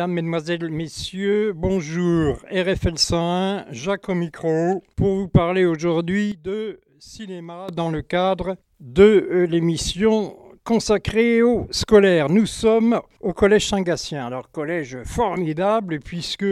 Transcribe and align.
Mesdames, 0.00 0.14
Mesdemoiselles, 0.14 0.70
Messieurs, 0.70 1.52
bonjour. 1.54 2.36
RFL 2.50 2.96
101, 2.96 3.66
Jacques 3.70 4.08
au 4.08 4.14
micro, 4.14 4.82
pour 4.96 5.14
vous 5.14 5.28
parler 5.28 5.66
aujourd'hui 5.66 6.38
de 6.42 6.80
cinéma 6.98 7.66
dans 7.76 7.90
le 7.90 8.00
cadre 8.00 8.56
de 8.80 9.28
euh, 9.30 9.44
l'émission 9.44 10.34
consacrée 10.64 11.42
aux 11.42 11.66
scolaires. 11.70 12.30
Nous 12.30 12.46
sommes 12.46 13.02
au 13.20 13.34
collège 13.34 13.68
Saint-Gatien. 13.68 14.24
Alors 14.24 14.50
collège 14.50 14.96
formidable 15.04 16.00
puisque 16.00 16.46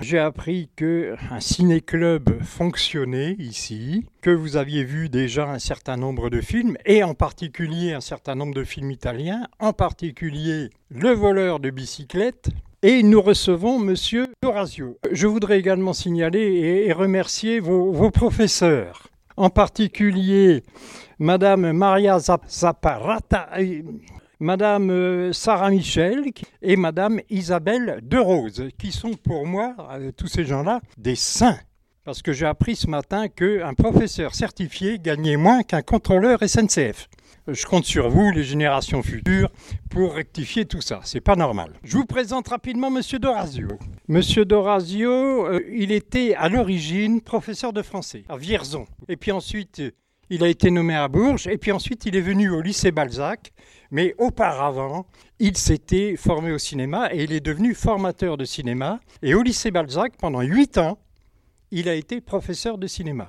j'ai 0.00 0.18
appris 0.18 0.70
que 0.74 1.14
un 1.30 1.40
ciné-club 1.40 2.42
fonctionnait 2.42 3.36
ici, 3.38 4.06
que 4.22 4.30
vous 4.30 4.56
aviez 4.56 4.82
vu 4.82 5.10
déjà 5.10 5.46
un 5.46 5.58
certain 5.58 5.98
nombre 5.98 6.30
de 6.30 6.40
films 6.40 6.78
et 6.86 7.04
en 7.04 7.12
particulier 7.12 7.92
un 7.92 8.00
certain 8.00 8.34
nombre 8.34 8.54
de 8.54 8.64
films 8.64 8.92
italiens, 8.92 9.46
en 9.58 9.74
particulier 9.74 10.70
Le 10.88 11.10
voleur 11.10 11.60
de 11.60 11.68
bicyclette 11.68 12.48
et 12.84 13.02
nous 13.02 13.22
recevons 13.22 13.78
Monsieur 13.78 14.26
Dorazio. 14.42 14.98
Je 15.10 15.26
voudrais 15.26 15.58
également 15.58 15.94
signaler 15.94 16.84
et 16.86 16.92
remercier 16.92 17.58
vos, 17.58 18.10
professeurs 18.10 19.08
en 19.38 19.48
particulier 19.48 20.62
Madame 21.18 21.72
Maria 21.72 22.18
Zapparata, 22.18 23.48
Madame 24.38 24.90
euh, 24.90 25.32
Sarah 25.32 25.70
Michel 25.70 26.24
et 26.60 26.76
Madame 26.76 27.20
Isabelle 27.30 28.00
De 28.02 28.18
Rose, 28.18 28.68
qui 28.78 28.92
sont 28.92 29.14
pour 29.14 29.46
moi, 29.46 29.74
euh, 29.92 30.12
tous 30.14 30.28
ces 30.28 30.44
gens-là, 30.44 30.82
des 30.98 31.16
saints. 31.16 31.58
Parce 32.04 32.20
que 32.20 32.34
j'ai 32.34 32.44
appris 32.44 32.76
ce 32.76 32.86
matin 32.86 33.28
qu'un 33.28 33.72
professeur 33.72 34.34
certifié 34.34 34.98
gagnait 34.98 35.38
moins 35.38 35.62
qu'un 35.62 35.80
contrôleur 35.80 36.40
SNCF. 36.46 37.08
Je 37.46 37.66
compte 37.66 37.84
sur 37.84 38.08
vous, 38.08 38.30
les 38.30 38.42
générations 38.42 39.02
futures, 39.02 39.50
pour 39.90 40.14
rectifier 40.14 40.64
tout 40.64 40.80
ça. 40.80 41.00
C'est 41.04 41.20
pas 41.20 41.36
normal. 41.36 41.74
Je 41.84 41.98
vous 41.98 42.06
présente 42.06 42.48
rapidement 42.48 42.90
Monsieur 42.90 43.18
Dorazio. 43.18 43.68
Monsieur 44.08 44.46
Dorazio, 44.46 45.46
euh, 45.46 45.60
il 45.70 45.92
était 45.92 46.34
à 46.36 46.48
l'origine 46.48 47.20
professeur 47.20 47.74
de 47.74 47.82
français 47.82 48.24
à 48.30 48.38
Vierzon. 48.38 48.86
Et 49.08 49.18
puis 49.18 49.30
ensuite, 49.30 49.82
il 50.30 50.42
a 50.42 50.48
été 50.48 50.70
nommé 50.70 50.94
à 50.94 51.06
Bourges. 51.06 51.46
Et 51.46 51.58
puis 51.58 51.70
ensuite, 51.70 52.06
il 52.06 52.16
est 52.16 52.22
venu 52.22 52.48
au 52.48 52.62
lycée 52.62 52.92
Balzac. 52.92 53.52
Mais 53.90 54.14
auparavant, 54.16 55.04
il 55.38 55.58
s'était 55.58 56.16
formé 56.16 56.50
au 56.50 56.58
cinéma 56.58 57.10
et 57.12 57.24
il 57.24 57.32
est 57.32 57.44
devenu 57.44 57.74
formateur 57.74 58.38
de 58.38 58.46
cinéma. 58.46 59.00
Et 59.22 59.34
au 59.34 59.42
lycée 59.42 59.70
Balzac, 59.70 60.14
pendant 60.16 60.40
huit 60.40 60.78
ans, 60.78 60.98
il 61.70 61.90
a 61.90 61.94
été 61.94 62.22
professeur 62.22 62.78
de 62.78 62.86
cinéma. 62.86 63.28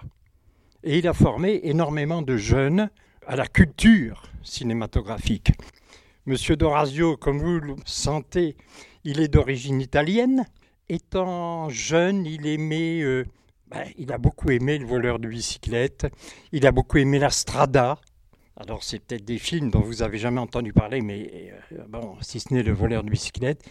Et 0.88 1.00
il 1.00 1.08
a 1.08 1.14
formé 1.14 1.62
énormément 1.64 2.22
de 2.22 2.38
jeunes 2.38 2.92
à 3.26 3.36
la 3.36 3.48
culture 3.48 4.22
cinématographique. 4.44 5.52
Monsieur 6.28 6.56
Dorazio, 6.58 7.18
comme 7.18 7.40
vous 7.40 7.60
le 7.60 7.76
sentez, 7.86 8.56
il 9.04 9.20
est 9.20 9.28
d'origine 9.28 9.82
italienne. 9.82 10.46
Étant 10.88 11.70
jeune, 11.70 12.28
il 12.28 12.46
aimait, 12.46 13.02
euh, 13.02 13.26
ben, 13.68 13.86
il 13.98 14.14
a 14.14 14.20
beaucoup 14.20 14.52
aimé 14.52 14.78
le 14.78 14.86
voleur 14.86 15.18
de 15.18 15.28
bicyclette. 15.28 16.06
Il 16.52 16.68
a 16.68 16.72
beaucoup 16.72 17.00
aimé 17.00 17.18
la 17.18 17.32
Strada. 17.32 18.00
Alors 18.56 18.84
c'est 18.84 19.00
peut-être 19.00 19.26
des 19.26 19.40
films 19.40 19.72
dont 19.72 19.82
vous 19.82 20.04
avez 20.04 20.20
jamais 20.20 20.40
entendu 20.40 20.72
parler, 20.72 21.02
mais 21.02 21.52
euh, 21.72 21.84
bon, 21.90 22.16
si 22.22 22.40
ce 22.40 22.54
n'est 22.54 22.62
le 22.62 22.74
voleur 22.74 23.04
de 23.04 23.10
bicyclette. 23.10 23.64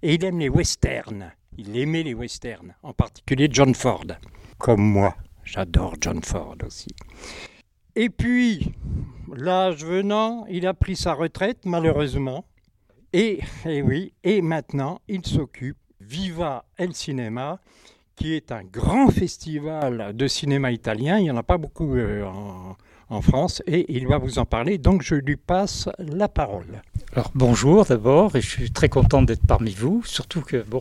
Et 0.00 0.14
il 0.14 0.24
aime 0.24 0.38
les 0.38 0.48
westerns. 0.48 1.32
Il 1.58 1.76
aimait 1.76 2.02
les 2.02 2.14
westerns, 2.14 2.74
en 2.82 2.94
particulier 2.94 3.48
John 3.50 3.74
Ford, 3.74 4.06
comme 4.56 4.80
moi. 4.80 5.14
J'adore 5.52 5.96
John 6.00 6.22
Ford 6.22 6.56
aussi. 6.66 6.88
Et 7.94 8.08
puis, 8.08 8.72
l'âge 9.36 9.84
venant, 9.84 10.46
il 10.48 10.66
a 10.66 10.72
pris 10.72 10.96
sa 10.96 11.12
retraite, 11.12 11.66
malheureusement. 11.66 12.46
Et, 13.12 13.40
et 13.66 13.82
oui, 13.82 14.14
et 14.24 14.40
maintenant, 14.40 15.02
il 15.08 15.26
s'occupe 15.26 15.76
Viva 16.00 16.64
El 16.78 16.94
Cinema, 16.94 17.60
qui 18.16 18.32
est 18.32 18.50
un 18.50 18.64
grand 18.64 19.08
festival 19.08 20.16
de 20.16 20.26
cinéma 20.26 20.72
italien. 20.72 21.18
Il 21.18 21.24
n'y 21.24 21.30
en 21.30 21.36
a 21.36 21.42
pas 21.42 21.58
beaucoup 21.58 21.96
euh, 21.96 22.24
en, 23.10 23.20
France 23.20 23.62
et 23.66 23.94
il 23.94 24.08
va 24.08 24.16
vous 24.16 24.38
en 24.38 24.46
parler. 24.46 24.78
Donc 24.78 25.02
je 25.02 25.16
lui 25.16 25.36
passe 25.36 25.90
la 25.98 26.28
parole. 26.28 26.80
Alors 27.12 27.30
bonjour 27.34 27.84
d'abord 27.84 28.34
et 28.36 28.40
je 28.40 28.48
suis 28.48 28.72
très 28.72 28.88
content 28.88 29.20
d'être 29.20 29.46
parmi 29.46 29.72
vous, 29.72 30.02
surtout 30.04 30.40
que 30.40 30.62
bon, 30.62 30.80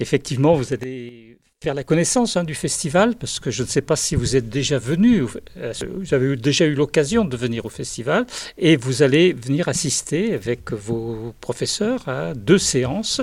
effectivement 0.00 0.54
vous 0.54 0.72
allez 0.72 1.38
faire 1.62 1.74
la 1.74 1.84
connaissance 1.84 2.36
hein, 2.36 2.42
du 2.42 2.56
festival, 2.56 3.14
parce 3.14 3.38
que 3.38 3.52
je 3.52 3.62
ne 3.62 3.68
sais 3.68 3.82
pas 3.82 3.94
si 3.94 4.16
vous 4.16 4.34
êtes 4.34 4.48
déjà 4.48 4.78
venu, 4.80 5.26
euh, 5.58 5.72
vous 5.96 6.12
avez 6.12 6.34
déjà 6.34 6.64
eu 6.64 6.74
l'occasion 6.74 7.24
de 7.24 7.36
venir 7.36 7.64
au 7.64 7.68
festival, 7.68 8.26
et 8.58 8.74
vous 8.74 9.04
allez 9.04 9.32
venir 9.32 9.68
assister 9.68 10.34
avec 10.34 10.72
vos 10.72 11.32
professeurs 11.40 12.08
à 12.08 12.34
deux 12.34 12.58
séances 12.58 13.20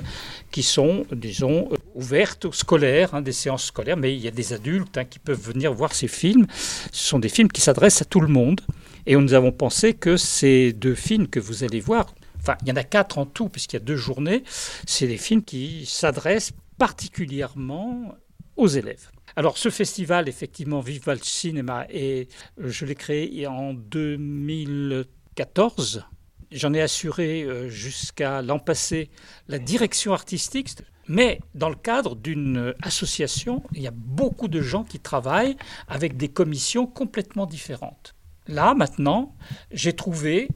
qui 0.51 0.63
sont, 0.63 1.05
disons, 1.11 1.67
ouvertes 1.95 2.45
aux 2.45 2.53
scolaires, 2.53 3.13
hein, 3.13 3.21
des 3.21 3.33
séances 3.33 3.65
scolaires, 3.65 3.97
mais 3.97 4.15
il 4.15 4.21
y 4.21 4.27
a 4.29 4.31
des 4.31 4.53
adultes 4.53 4.97
hein, 4.97 5.03
qui 5.03 5.19
peuvent 5.19 5.41
venir 5.41 5.73
voir 5.73 5.93
ces 5.93 6.07
films. 6.07 6.47
Ce 6.93 7.09
sont 7.09 7.19
des 7.19 7.27
films 7.27 7.49
qui 7.49 7.59
s'adressent 7.59 8.01
à 8.01 8.05
tout 8.05 8.21
le 8.21 8.29
monde, 8.29 8.61
et 9.05 9.17
nous 9.17 9.33
avons 9.33 9.51
pensé 9.51 9.93
que 9.93 10.15
ces 10.15 10.71
deux 10.71 10.95
films 10.95 11.27
que 11.27 11.41
vous 11.41 11.65
allez 11.65 11.81
voir, 11.81 12.13
enfin 12.39 12.55
il 12.61 12.69
y 12.69 12.71
en 12.71 12.77
a 12.77 12.85
quatre 12.85 13.17
en 13.17 13.25
tout, 13.25 13.49
puisqu'il 13.49 13.75
y 13.75 13.81
a 13.81 13.83
deux 13.83 13.97
journées, 13.97 14.45
c'est 14.87 15.07
des 15.07 15.17
films 15.17 15.43
qui 15.43 15.85
s'adressent 15.85 16.53
particulièrement 16.77 18.15
aux 18.59 18.67
élèves. 18.67 19.09
Alors 19.35 19.57
ce 19.57 19.69
festival, 19.69 20.29
effectivement, 20.29 20.81
Viva 20.81 21.15
le 21.15 21.23
cinéma, 21.23 21.87
et 21.89 22.27
je 22.57 22.85
l'ai 22.85 22.95
créé 22.95 23.47
en 23.47 23.73
2014. 23.73 26.05
J'en 26.51 26.73
ai 26.73 26.81
assuré 26.81 27.43
euh, 27.43 27.69
jusqu'à 27.69 28.41
l'an 28.41 28.59
passé 28.59 29.09
la 29.47 29.59
direction 29.59 30.13
artistique, 30.13 30.71
mais 31.07 31.39
dans 31.55 31.69
le 31.69 31.75
cadre 31.75 32.15
d'une 32.15 32.73
association, 32.81 33.63
il 33.73 33.81
y 33.81 33.87
a 33.87 33.93
beaucoup 33.93 34.47
de 34.47 34.61
gens 34.61 34.83
qui 34.83 34.99
travaillent 34.99 35.57
avec 35.87 36.17
des 36.17 36.29
commissions 36.29 36.85
complètement 36.85 37.45
différentes. 37.45 38.15
Là, 38.47 38.73
maintenant, 38.73 39.35
j'ai 39.71 39.93
trouvé 39.93 40.49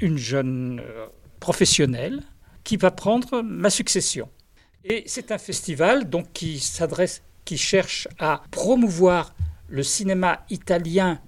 une 0.00 0.16
jeune 0.18 0.80
euh, 0.80 1.06
professionnelle 1.40 2.22
qui 2.64 2.76
va 2.76 2.90
prendre 2.90 3.42
ma 3.42 3.70
succession. 3.70 4.28
Et 4.84 5.04
c'est 5.06 5.30
un 5.32 5.38
festival 5.38 6.08
donc 6.08 6.32
qui 6.32 6.58
s'adresse, 6.58 7.22
qui 7.44 7.56
cherche 7.56 8.08
à 8.18 8.42
promouvoir 8.50 9.34
le 9.68 9.82
cinéma 9.82 10.44
italien 10.50 11.20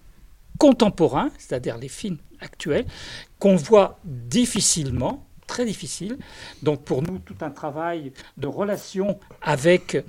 contemporain, 0.59 1.31
c'est-à-dire 1.39 1.79
les 1.79 1.89
films 1.89 2.19
actuels, 2.41 2.87
qu'on 3.39 3.57
voit 3.57 3.99
difficilement, 4.05 5.27
très 5.47 5.65
difficile. 5.65 6.19
Donc 6.63 6.85
pour 6.85 7.03
nous, 7.03 7.19
tout 7.19 7.37
un 7.41 7.51
travail 7.51 8.13
de 8.37 8.47
relation 8.47 9.19
avec 9.41 10.05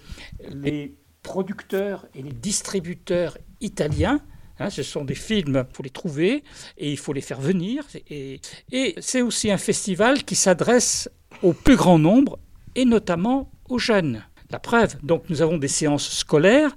les 0.49 0.95
producteurs 1.23 2.07
et 2.13 2.21
les 2.21 2.31
distributeurs 2.31 3.37
italiens. 3.61 4.19
Hein, 4.59 4.69
ce 4.69 4.83
sont 4.83 5.03
des 5.03 5.15
films, 5.15 5.65
il 5.69 5.75
faut 5.75 5.83
les 5.83 5.89
trouver 5.89 6.43
et 6.77 6.91
il 6.91 6.97
faut 6.97 7.13
les 7.13 7.21
faire 7.21 7.41
venir. 7.41 7.85
Et, 8.09 8.39
et 8.71 8.95
c'est 8.99 9.21
aussi 9.21 9.51
un 9.51 9.57
festival 9.57 10.23
qui 10.23 10.35
s'adresse 10.35 11.09
au 11.41 11.51
plus 11.51 11.75
grand 11.75 11.99
nombre 11.99 12.39
et 12.75 12.85
notamment 12.85 13.51
aux 13.69 13.79
jeunes. 13.79 14.23
La 14.51 14.59
preuve, 14.59 14.97
donc 15.03 15.23
nous 15.29 15.41
avons 15.41 15.57
des 15.57 15.67
séances 15.67 16.09
scolaires, 16.09 16.75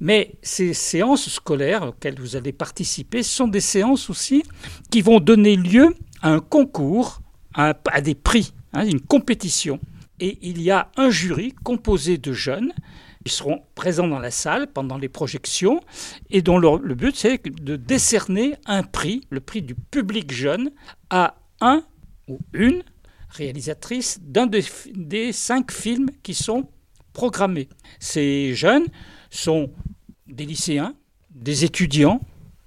mais 0.00 0.32
ces 0.42 0.72
séances 0.72 1.28
scolaires 1.28 1.82
auxquelles 1.88 2.18
vous 2.18 2.34
allez 2.34 2.52
participer 2.52 3.22
sont 3.22 3.48
des 3.48 3.60
séances 3.60 4.08
aussi 4.08 4.42
qui 4.90 5.02
vont 5.02 5.20
donner 5.20 5.56
lieu 5.56 5.94
à 6.22 6.30
un 6.30 6.40
concours, 6.40 7.20
à, 7.54 7.74
des 8.00 8.14
prix, 8.14 8.54
hein, 8.72 8.86
une 8.86 9.00
compétition. 9.00 9.78
Et 10.18 10.38
il 10.42 10.62
y 10.62 10.70
a 10.70 10.90
un 10.96 11.10
jury 11.10 11.54
composé 11.62 12.16
de 12.16 12.32
jeunes 12.32 12.72
qui 13.24 13.32
seront 13.32 13.62
présents 13.74 14.08
dans 14.08 14.18
la 14.18 14.30
salle 14.30 14.66
pendant 14.66 14.96
les 14.96 15.10
projections 15.10 15.80
et 16.30 16.40
dont 16.40 16.58
le 16.58 16.94
but 16.94 17.14
c'est 17.14 17.42
de 17.42 17.76
décerner 17.76 18.54
un 18.64 18.82
prix, 18.82 19.22
le 19.28 19.40
prix 19.40 19.60
du 19.60 19.74
public 19.74 20.32
jeune, 20.32 20.70
à 21.10 21.36
un 21.60 21.82
ou 22.28 22.38
une 22.54 22.82
réalisatrice 23.30 24.20
d'un 24.20 24.46
des, 24.46 25.32
cinq 25.32 25.72
films 25.72 26.10
qui 26.22 26.34
sont 26.34 26.68
programmés. 27.12 27.68
Ces 27.98 28.54
jeunes 28.54 28.86
sont 29.30 29.72
des 30.26 30.46
lycéens, 30.46 30.94
des 31.30 31.64
étudiants, 31.64 32.20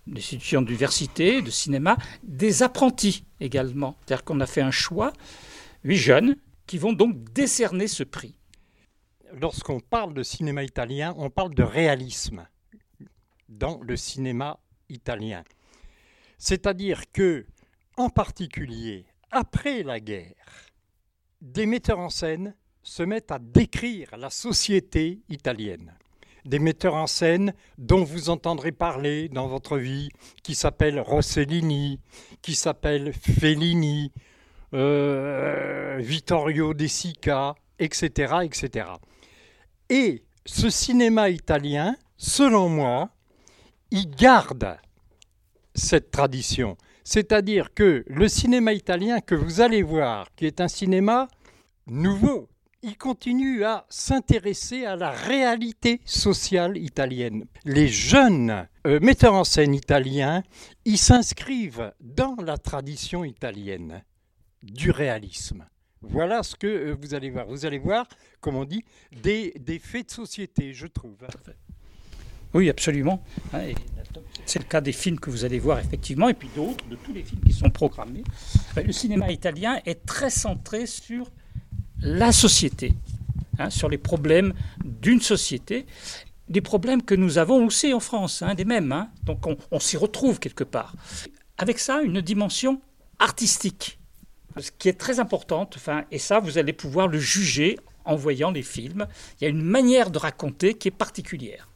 des 0.07 0.35
étudiants 0.35 0.61
d'université, 0.61 1.41
de 1.41 1.49
cinéma, 1.49 1.97
des 2.23 2.63
apprentis 2.63 3.25
également. 3.39 3.95
C'est-à-dire 4.05 4.23
qu'on 4.23 4.39
a 4.39 4.45
fait 4.45 4.61
un 4.61 4.71
choix, 4.71 5.13
huit 5.83 5.97
jeunes, 5.97 6.35
qui 6.65 6.77
vont 6.77 6.93
donc 6.93 7.31
décerner 7.33 7.87
ce 7.87 8.03
prix. 8.03 8.37
Lorsqu'on 9.33 9.79
parle 9.79 10.13
de 10.13 10.23
cinéma 10.23 10.63
italien, 10.63 11.13
on 11.17 11.29
parle 11.29 11.53
de 11.55 11.63
réalisme 11.63 12.47
dans 13.49 13.79
le 13.81 13.95
cinéma 13.95 14.59
italien. 14.89 15.43
C'est-à-dire 16.37 17.11
que, 17.11 17.45
en 17.97 18.09
particulier, 18.09 19.05
après 19.33 19.83
la 19.83 19.99
guerre, 19.99 20.35
des 21.41 21.65
metteurs 21.65 21.99
en 21.99 22.09
scène 22.09 22.55
se 22.83 23.03
mettent 23.03 23.31
à 23.31 23.39
décrire 23.39 24.15
la 24.17 24.29
société 24.29 25.21
italienne. 25.29 25.93
Des 26.45 26.59
metteurs 26.59 26.95
en 26.95 27.07
scène 27.07 27.53
dont 27.77 28.03
vous 28.03 28.29
entendrez 28.29 28.71
parler 28.71 29.29
dans 29.29 29.47
votre 29.47 29.77
vie, 29.77 30.09
qui 30.43 30.55
s'appellent 30.55 30.99
Rossellini, 30.99 31.99
qui 32.41 32.53
s'appellent 32.53 33.13
Fellini, 33.13 34.11
euh, 34.73 35.97
Vittorio 35.99 36.73
De 36.73 36.87
Sica, 36.87 37.55
etc., 37.79 38.35
etc. 38.43 38.87
Et 39.89 40.23
ce 40.45 40.69
cinéma 40.69 41.29
italien, 41.29 41.95
selon 42.17 42.67
moi, 42.69 43.09
il 43.91 44.09
garde 44.09 44.77
cette 45.73 46.11
tradition. 46.11 46.77
C'est-à-dire 47.03 47.73
que 47.73 48.03
le 48.07 48.27
cinéma 48.27 48.73
italien 48.73 49.19
que 49.19 49.35
vous 49.35 49.61
allez 49.61 49.83
voir, 49.83 50.27
qui 50.35 50.45
est 50.45 50.61
un 50.61 50.67
cinéma 50.67 51.27
nouveau, 51.87 52.49
il 52.81 52.97
continue 52.97 53.63
à 53.63 53.85
s'intéresser 53.89 54.85
à 54.85 54.95
la 54.95 55.11
réalité 55.11 56.01
sociale 56.05 56.77
italienne. 56.77 57.45
Les 57.63 57.87
jeunes 57.87 58.67
euh, 58.85 58.99
metteurs 58.99 59.33
en 59.33 59.45
scène 59.45 59.73
italiens, 59.73 60.43
ils 60.83 60.97
s'inscrivent 60.97 61.93
dans 62.01 62.35
la 62.43 62.57
tradition 62.57 63.23
italienne 63.23 64.03
du 64.61 64.91
réalisme. 64.91 65.65
Voilà 66.01 66.43
ce 66.43 66.57
que 66.57 66.67
euh, 66.67 66.97
vous 66.99 67.13
allez 67.13 67.29
voir. 67.29 67.47
Vous 67.47 67.65
allez 67.65 67.79
voir, 67.79 68.05
comme 68.41 68.57
on 68.57 68.65
dit, 68.65 68.83
des, 69.21 69.53
des 69.57 69.79
faits 69.79 70.07
de 70.07 70.11
société, 70.11 70.73
je 70.73 70.87
trouve. 70.87 71.25
Oui, 72.53 72.69
absolument. 72.69 73.23
C'est 74.45 74.59
le 74.59 74.65
cas 74.65 74.81
des 74.81 74.91
films 74.91 75.19
que 75.19 75.29
vous 75.29 75.45
allez 75.45 75.59
voir 75.59 75.79
effectivement, 75.79 76.29
et 76.29 76.33
puis 76.33 76.49
d'autres, 76.55 76.85
de 76.87 76.95
tous 76.95 77.13
les 77.13 77.23
films 77.23 77.41
qui 77.41 77.53
sont 77.53 77.69
programmés. 77.69 78.23
Le 78.75 78.91
cinéma 78.91 79.31
italien 79.31 79.79
est 79.85 80.05
très 80.05 80.29
centré 80.29 80.85
sur 80.85 81.31
la 81.99 82.31
société, 82.31 82.93
hein, 83.57 83.69
sur 83.69 83.89
les 83.89 83.97
problèmes 83.97 84.53
d'une 84.83 85.21
société, 85.21 85.85
des 86.49 86.61
problèmes 86.61 87.01
que 87.01 87.15
nous 87.15 87.37
avons 87.37 87.65
aussi 87.65 87.93
en 87.93 88.01
France, 88.01 88.41
hein, 88.41 88.53
des 88.53 88.65
mêmes. 88.65 88.91
Hein. 88.91 89.09
donc 89.23 89.45
on, 89.71 89.79
s'y 89.79 89.97
retrouve 89.97 90.39
quelque 90.39 90.65
part. 90.65 90.93
Avec 91.57 91.79
ça, 91.79 92.01
une 92.01 92.21
dimension 92.21 92.81
artistique, 93.19 93.99
ce 94.59 94.69
qui 94.77 94.89
est 94.89 94.99
très 94.99 95.19
importante, 95.19 95.77
et 96.11 96.19
ça, 96.19 96.39
vous 96.39 96.57
allez 96.57 96.73
pouvoir 96.73 97.07
le 97.07 97.19
juger 97.19 97.79
en 98.05 98.15
voyant 98.15 98.51
les 98.51 98.61
films. 98.61 99.07
Il 99.39 99.45
y 99.45 99.47
a 99.47 99.49
une 99.49 99.63
manière 99.63 100.11
de 100.11 100.19
raconter 100.19 100.73
qui 100.73 100.89
est 100.89 100.91
particulière. 100.91 101.69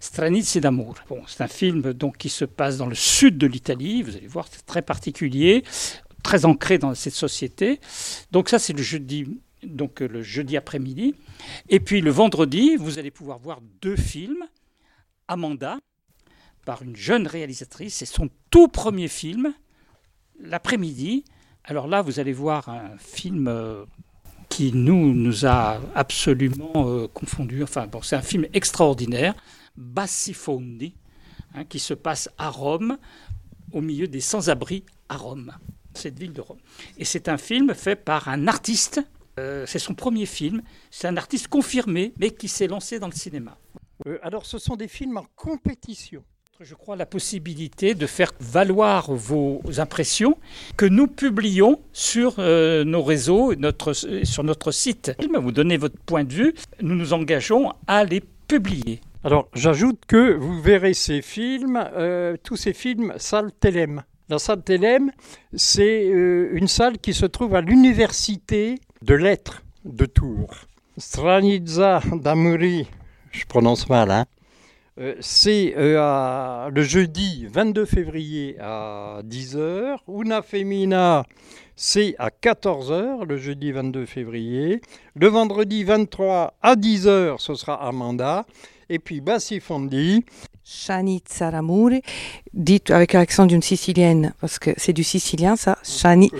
Stranizi 0.00 0.60
d'amour. 0.60 0.94
Bon, 1.08 1.22
c'est 1.26 1.42
un 1.42 1.48
film 1.48 1.92
donc 1.92 2.16
qui 2.16 2.28
se 2.28 2.44
passe 2.44 2.76
dans 2.76 2.86
le 2.86 2.94
sud 2.94 3.38
de 3.38 3.46
l'Italie. 3.46 4.02
Vous 4.02 4.16
allez 4.16 4.26
voir, 4.26 4.46
c'est 4.50 4.64
très 4.66 4.82
particulier, 4.82 5.64
très 6.22 6.44
ancré 6.44 6.78
dans 6.78 6.94
cette 6.94 7.14
société. 7.14 7.80
Donc 8.30 8.48
ça, 8.48 8.58
c'est 8.58 8.72
le 8.72 8.82
jeudi, 8.82 9.26
donc 9.62 10.00
le 10.00 10.22
jeudi 10.22 10.56
après-midi. 10.56 11.14
Et 11.68 11.80
puis 11.80 12.00
le 12.00 12.10
vendredi, 12.10 12.76
vous 12.76 12.98
allez 12.98 13.10
pouvoir 13.10 13.38
voir 13.38 13.60
deux 13.80 13.96
films. 13.96 14.44
Amanda, 15.28 15.78
par 16.64 16.82
une 16.82 16.96
jeune 16.96 17.26
réalisatrice, 17.26 17.94
c'est 17.94 18.06
son 18.06 18.28
tout 18.50 18.68
premier 18.68 19.08
film. 19.08 19.54
L'après-midi, 20.38 21.24
alors 21.64 21.88
là, 21.88 22.02
vous 22.02 22.20
allez 22.20 22.32
voir 22.32 22.68
un 22.68 22.96
film 22.98 23.48
euh, 23.48 23.84
qui 24.48 24.72
nous, 24.72 25.12
nous 25.14 25.46
a 25.46 25.80
absolument 25.94 26.72
euh, 26.76 27.08
confondus. 27.08 27.62
Enfin, 27.62 27.86
bon, 27.86 28.02
c'est 28.02 28.16
un 28.16 28.22
film 28.22 28.46
extraordinaire. 28.52 29.34
Bassifondi, 29.76 30.94
hein, 31.54 31.64
qui 31.64 31.78
se 31.78 31.94
passe 31.94 32.28
à 32.38 32.50
Rome, 32.50 32.98
au 33.72 33.80
milieu 33.80 34.08
des 34.08 34.20
sans-abri 34.20 34.84
à 35.08 35.16
Rome, 35.16 35.52
cette 35.94 36.18
ville 36.18 36.32
de 36.32 36.40
Rome. 36.40 36.58
Et 36.98 37.04
c'est 37.04 37.28
un 37.28 37.38
film 37.38 37.74
fait 37.74 37.96
par 37.96 38.28
un 38.28 38.48
artiste, 38.48 39.00
euh, 39.38 39.66
c'est 39.66 39.78
son 39.78 39.94
premier 39.94 40.26
film, 40.26 40.62
c'est 40.90 41.08
un 41.08 41.16
artiste 41.16 41.48
confirmé, 41.48 42.14
mais 42.18 42.30
qui 42.30 42.48
s'est 42.48 42.68
lancé 42.68 42.98
dans 42.98 43.08
le 43.08 43.14
cinéma. 43.14 43.58
Euh, 44.06 44.18
alors 44.22 44.46
ce 44.46 44.58
sont 44.58 44.76
des 44.76 44.88
films 44.88 45.16
en 45.16 45.26
compétition 45.36 46.22
je 46.60 46.74
crois, 46.74 46.96
la 46.96 47.06
possibilité 47.06 47.94
de 47.94 48.06
faire 48.06 48.32
valoir 48.40 49.12
vos 49.12 49.60
impressions 49.76 50.38
que 50.76 50.86
nous 50.86 51.06
publions 51.06 51.80
sur 51.92 52.36
euh, 52.38 52.82
nos 52.84 53.02
réseaux, 53.02 53.54
notre, 53.56 53.92
sur 53.92 54.42
notre 54.42 54.70
site. 54.70 55.12
Vous 55.38 55.52
donnez 55.52 55.76
votre 55.76 55.98
point 55.98 56.24
de 56.24 56.32
vue, 56.32 56.54
nous 56.80 56.94
nous 56.94 57.12
engageons 57.12 57.72
à 57.86 58.04
les 58.04 58.22
publier. 58.48 59.00
Alors, 59.26 59.48
j'ajoute 59.54 60.06
que 60.06 60.36
vous 60.36 60.62
verrez 60.62 60.94
ces 60.94 61.20
films, 61.20 61.84
euh, 61.96 62.36
tous 62.44 62.54
ces 62.54 62.72
films, 62.72 63.12
salle 63.16 63.50
Telem. 63.58 64.04
La 64.28 64.38
salle 64.38 64.62
Telem, 64.62 65.10
c'est 65.52 66.04
euh, 66.04 66.50
une 66.52 66.68
salle 66.68 66.98
qui 66.98 67.12
se 67.12 67.26
trouve 67.26 67.56
à 67.56 67.60
l'université 67.60 68.76
de 69.02 69.14
lettres 69.16 69.64
de 69.84 70.06
Tours. 70.06 70.54
Stranizza 70.96 72.02
d'Amuri, 72.12 72.86
je 73.32 73.44
prononce 73.46 73.88
mal, 73.88 74.12
hein. 74.12 74.26
Euh, 75.00 75.16
c'est 75.18 75.74
le 75.76 76.82
jeudi 76.82 77.48
22 77.50 77.84
février 77.84 78.56
à 78.60 79.22
10h. 79.24 79.96
Una 80.06 80.40
Femina, 80.40 81.24
c'est 81.74 82.14
à 82.20 82.28
14h, 82.28 83.24
le 83.26 83.36
jeudi 83.38 83.72
22 83.72 84.06
février. 84.06 84.80
Le 85.16 85.26
vendredi 85.26 85.82
23 85.82 86.54
à 86.62 86.76
10h, 86.76 87.40
ce 87.40 87.54
sera 87.56 87.84
Amanda. 87.84 88.46
Et 88.88 88.98
puis 88.98 89.20
Bassi 89.20 89.60
Fondi. 89.60 90.24
Chanit 90.64 91.22
Saramuri, 91.28 92.02
dit 92.52 92.82
avec 92.88 93.12
l'accent 93.12 93.46
d'une 93.46 93.62
sicilienne, 93.62 94.34
parce 94.40 94.58
que 94.58 94.72
c'est 94.76 94.92
du 94.92 95.04
sicilien 95.04 95.54
ça. 95.54 95.78
Chanit. 95.84 96.32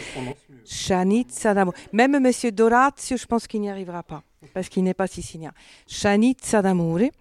Saramuri. 1.31 1.77
Même 1.93 2.19
Monsieur 2.21 2.51
Dorazio, 2.51 3.17
je 3.17 3.27
pense 3.27 3.47
qu'il 3.47 3.61
n'y 3.61 3.71
arrivera 3.71 4.03
pas, 4.03 4.25
parce 4.53 4.69
qu'il 4.69 4.83
n'est 4.83 4.95
pas 4.95 5.07
sicilien. 5.07 5.53
Chanit 5.87 6.37
Saramuri. 6.43 7.13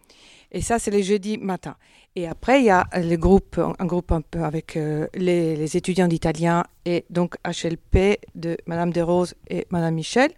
Et 0.52 0.62
ça, 0.62 0.80
c'est 0.80 0.90
les 0.90 1.04
jeudis 1.04 1.38
matin. 1.38 1.76
Et 2.18 2.28
après, 2.28 2.62
il 2.62 2.66
y 2.66 2.70
a 2.70 2.88
le 2.94 3.18
groupe, 3.18 3.60
un 3.60 3.86
groupe 3.86 4.14
un 4.14 4.22
peu 4.22 4.44
avec 4.44 4.78
euh, 4.78 5.08
les, 5.16 5.58
les, 5.58 5.76
étudiants 5.76 6.08
d'italien 6.08 6.64
et 6.86 7.04
donc 7.10 7.36
HLP 7.46 8.22
de 8.36 8.56
Madame 8.68 8.94
Desroses 8.94 9.36
et 9.50 9.68
Madame 9.70 9.96
Michel. 9.96 10.32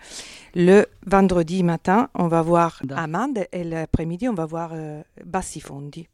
Le 0.55 0.88
vendredi 1.05 1.62
matin, 1.62 2.10
on 2.15 2.27
va 2.27 2.41
voir 2.41 2.81
Amande 2.96 3.46
et 3.51 3.63
l'après-midi, 3.63 4.27
on 4.27 4.34
va 4.34 4.48
voir 4.48 4.72
euh, 4.74 5.03
Bassifondi. 5.24 6.07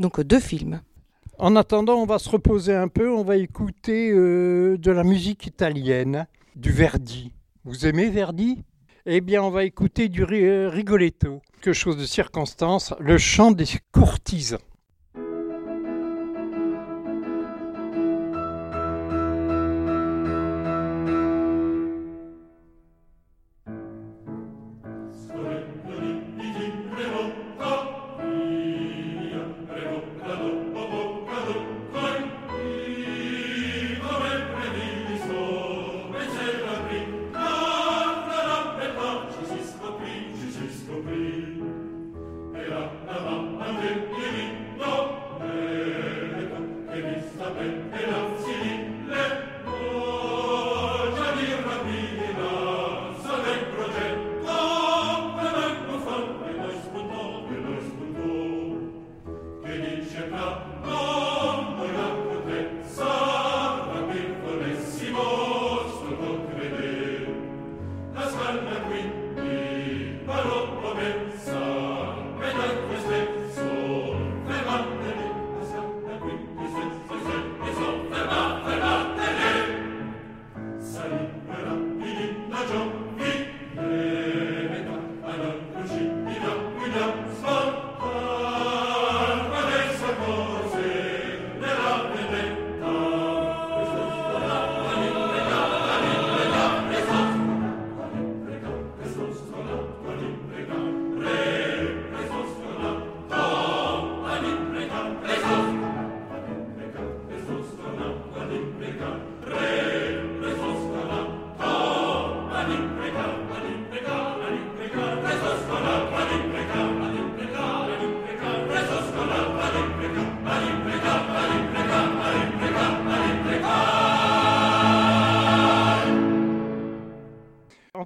Donc 0.00 0.20
deux 0.20 0.40
films. 0.40 0.80
En 1.38 1.54
attendant, 1.54 1.94
on 1.94 2.06
va 2.06 2.18
se 2.18 2.28
reposer 2.28 2.74
un 2.74 2.88
peu, 2.88 3.08
on 3.08 3.22
va 3.22 3.36
écouter 3.36 4.10
euh, 4.10 4.76
de 4.78 4.90
la 4.90 5.04
musique 5.04 5.46
italienne, 5.46 6.26
du 6.56 6.72
Verdi. 6.72 7.32
Vous 7.64 7.86
aimez 7.86 8.10
Verdi? 8.10 8.64
Eh 9.06 9.20
bien, 9.20 9.44
on 9.44 9.50
va 9.50 9.62
écouter 9.62 10.08
du 10.08 10.24
Rigoletto, 10.24 11.40
quelque 11.60 11.72
chose 11.72 11.98
de 11.98 12.06
circonstance, 12.06 12.94
le 12.98 13.16
chant 13.16 13.52
des 13.52 13.66
courtisans. 13.92 14.58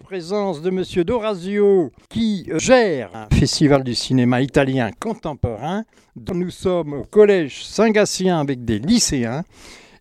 Présence 0.08 0.62
de 0.62 0.70
Monsieur 0.70 1.04
Dorazio 1.04 1.92
qui 2.08 2.46
euh, 2.48 2.58
gère 2.58 3.10
un 3.14 3.28
festival 3.36 3.84
du 3.84 3.94
cinéma 3.94 4.40
italien 4.40 4.90
contemporain. 4.98 5.84
Nous 6.32 6.48
sommes 6.48 6.94
au 6.94 7.04
collège 7.04 7.62
Saint-Gatien 7.66 8.40
avec 8.40 8.64
des 8.64 8.78
lycéens 8.78 9.44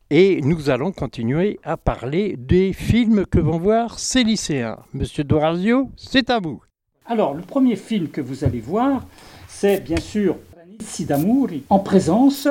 et 0.09 0.39
nous 0.43 0.69
allons 0.69 0.93
continuer 0.93 1.59
à 1.61 1.75
parler 1.75 2.37
des 2.37 2.71
films 2.71 3.25
que 3.25 3.37
vont 3.37 3.57
voir 3.57 3.99
ces 3.99 4.23
lycéens. 4.23 4.77
Monsieur 4.93 5.25
Dorazio, 5.25 5.91
c'est 5.97 6.29
à 6.29 6.39
vous. 6.39 6.63
Alors, 7.05 7.33
le 7.33 7.41
premier 7.41 7.75
film 7.75 8.07
que 8.07 8.21
vous 8.21 8.45
allez 8.45 8.61
voir, 8.61 9.05
c'est 9.49 9.83
bien 9.83 9.99
sûr 9.99 10.37
Sidamuri 10.79 11.63
en 11.69 11.79
présence 11.79 12.47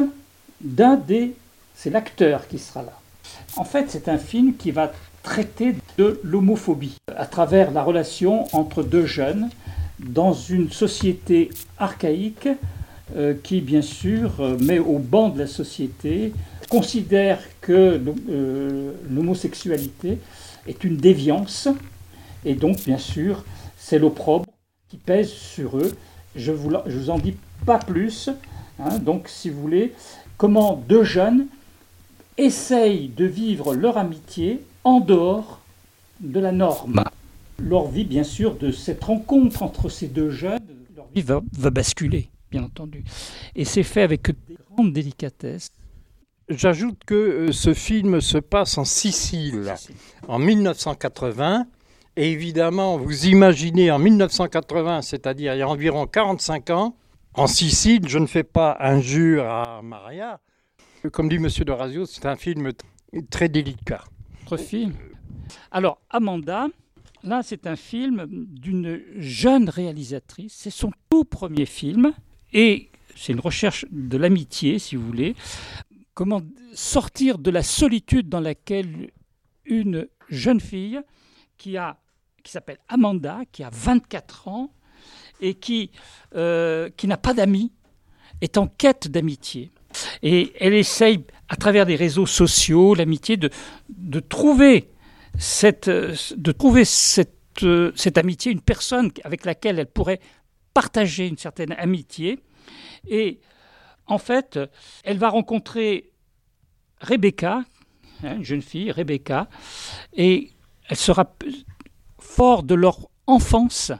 d'un 0.60 0.96
des... 0.96 1.34
C'est 1.74 1.88
l'acteur 1.88 2.48
qui 2.48 2.58
sera 2.58 2.82
là. 2.82 3.00
En 3.56 3.64
fait, 3.64 3.86
c'est 3.88 4.10
un 4.10 4.18
film 4.18 4.56
qui 4.56 4.72
va 4.72 4.92
traiter 5.26 5.74
de 5.98 6.20
l'homophobie 6.22 6.98
à 7.16 7.26
travers 7.26 7.72
la 7.72 7.82
relation 7.82 8.46
entre 8.54 8.84
deux 8.84 9.06
jeunes 9.06 9.50
dans 9.98 10.32
une 10.32 10.70
société 10.70 11.50
archaïque 11.78 12.48
euh, 13.16 13.34
qui, 13.42 13.60
bien 13.60 13.82
sûr, 13.82 14.40
euh, 14.40 14.56
met 14.58 14.78
au 14.78 15.00
banc 15.00 15.30
de 15.30 15.40
la 15.40 15.48
société, 15.48 16.32
considère 16.70 17.40
que 17.60 18.00
euh, 18.30 18.92
l'homosexualité 19.10 20.18
est 20.68 20.84
une 20.84 20.96
déviance, 20.96 21.68
et 22.44 22.54
donc, 22.54 22.84
bien 22.84 22.98
sûr, 22.98 23.44
c'est 23.76 23.98
l'opprobre 23.98 24.46
qui 24.88 24.96
pèse 24.96 25.30
sur 25.30 25.76
eux. 25.76 25.92
Je 26.36 26.52
vous, 26.52 26.70
vous 26.86 27.10
en 27.10 27.18
dis 27.18 27.34
pas 27.64 27.78
plus. 27.78 28.30
Hein. 28.78 28.98
donc, 28.98 29.28
si 29.28 29.50
vous 29.50 29.60
voulez, 29.60 29.92
comment 30.36 30.80
deux 30.88 31.02
jeunes 31.02 31.46
essayent 32.38 33.08
de 33.08 33.24
vivre 33.24 33.74
leur 33.74 33.98
amitié 33.98 34.60
en 34.86 35.00
dehors 35.00 35.60
de 36.20 36.38
la 36.38 36.52
norme. 36.52 37.02
Leur 37.58 37.88
vie, 37.88 38.04
bien 38.04 38.22
sûr, 38.22 38.54
de 38.54 38.70
cette 38.70 39.02
rencontre 39.02 39.64
entre 39.64 39.88
ces 39.88 40.06
deux 40.06 40.30
jeunes, 40.30 40.62
leur 40.94 41.08
vie 41.12 41.22
va, 41.22 41.70
basculer, 41.70 42.30
bien 42.52 42.62
entendu. 42.62 43.02
Et 43.56 43.64
c'est 43.64 43.82
fait 43.82 44.02
avec 44.02 44.30
des 44.48 44.56
grandes 44.70 44.92
délicatesses. 44.92 45.70
J'ajoute 46.48 47.00
que 47.04 47.14
euh, 47.14 47.52
ce 47.52 47.74
film 47.74 48.20
se 48.20 48.38
passe 48.38 48.78
en 48.78 48.84
Sicile, 48.84 49.74
en 50.28 50.38
1980. 50.38 51.66
Et 52.16 52.30
évidemment, 52.30 52.96
vous 52.96 53.26
imaginez 53.26 53.90
en 53.90 53.98
1980, 53.98 55.02
c'est-à-dire 55.02 55.54
il 55.54 55.58
y 55.58 55.62
a 55.62 55.68
environ 55.68 56.06
45 56.06 56.70
ans, 56.70 56.94
en 57.34 57.48
Sicile, 57.48 58.08
je 58.08 58.18
ne 58.18 58.26
fais 58.26 58.44
pas 58.44 58.76
injure 58.78 59.46
à 59.46 59.82
Maria. 59.82 60.38
Comme 61.10 61.28
dit 61.28 61.36
M. 61.36 61.48
de 61.48 62.04
c'est 62.04 62.26
un 62.26 62.36
film 62.36 62.70
très 63.30 63.48
délicat 63.48 64.04
Alors, 65.70 66.00
Amanda, 66.10 66.68
là, 67.22 67.42
c'est 67.42 67.66
un 67.66 67.76
film 67.76 68.26
d'une 68.28 69.02
jeune 69.16 69.68
réalisatrice. 69.68 70.54
C'est 70.54 70.70
son 70.70 70.92
tout 71.10 71.24
premier 71.24 71.66
film. 71.66 72.12
Et 72.52 72.90
c'est 73.14 73.32
une 73.32 73.40
recherche 73.40 73.84
de 73.90 74.16
l'amitié, 74.16 74.78
si 74.78 74.96
vous 74.96 75.06
voulez. 75.06 75.34
Comment 76.14 76.42
sortir 76.72 77.38
de 77.38 77.50
la 77.50 77.62
solitude 77.62 78.28
dans 78.28 78.40
laquelle 78.40 79.10
une 79.64 80.08
jeune 80.28 80.60
fille 80.60 81.00
qui, 81.58 81.76
s'appelle 82.44 82.78
Amanda, 82.88 83.40
qui 83.52 83.62
a 83.64 83.70
24 83.70 84.48
ans 84.48 84.72
et 85.40 85.58
euh, 86.34 86.88
qui 86.96 87.06
n'a 87.06 87.16
pas 87.16 87.34
d'amis, 87.34 87.72
est 88.40 88.56
en 88.58 88.66
quête 88.66 89.08
d'amitié. 89.08 89.70
Et 90.22 90.52
elle 90.58 90.74
essaye, 90.74 91.24
à 91.48 91.56
travers 91.56 91.86
des 91.86 91.96
réseaux 91.96 92.26
sociaux, 92.26 92.94
l'amitié, 92.94 93.36
de, 93.36 93.50
de 93.88 94.20
trouver, 94.20 94.90
cette, 95.38 95.88
de 95.88 96.52
trouver 96.52 96.84
cette, 96.84 97.32
cette 97.94 98.18
amitié, 98.18 98.52
une 98.52 98.60
personne 98.60 99.10
avec 99.24 99.44
laquelle 99.44 99.78
elle 99.78 99.90
pourrait 99.90 100.20
partager 100.74 101.26
une 101.26 101.38
certaine 101.38 101.72
amitié. 101.72 102.40
Et 103.08 103.40
en 104.06 104.18
fait, 104.18 104.58
elle 105.04 105.18
va 105.18 105.30
rencontrer 105.30 106.12
Rebecca, 107.00 107.64
hein, 108.22 108.36
une 108.36 108.44
jeune 108.44 108.62
fille, 108.62 108.90
Rebecca, 108.90 109.48
et 110.14 110.50
elle 110.88 110.96
sera 110.96 111.34
fort 112.18 112.62
de 112.62 112.74
leur 112.74 113.08
enfance. 113.26 113.92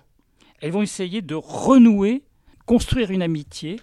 Elles 0.60 0.72
vont 0.72 0.82
essayer 0.82 1.22
de 1.22 1.34
renouer, 1.34 2.24
construire 2.66 3.10
une 3.10 3.22
amitié. 3.22 3.80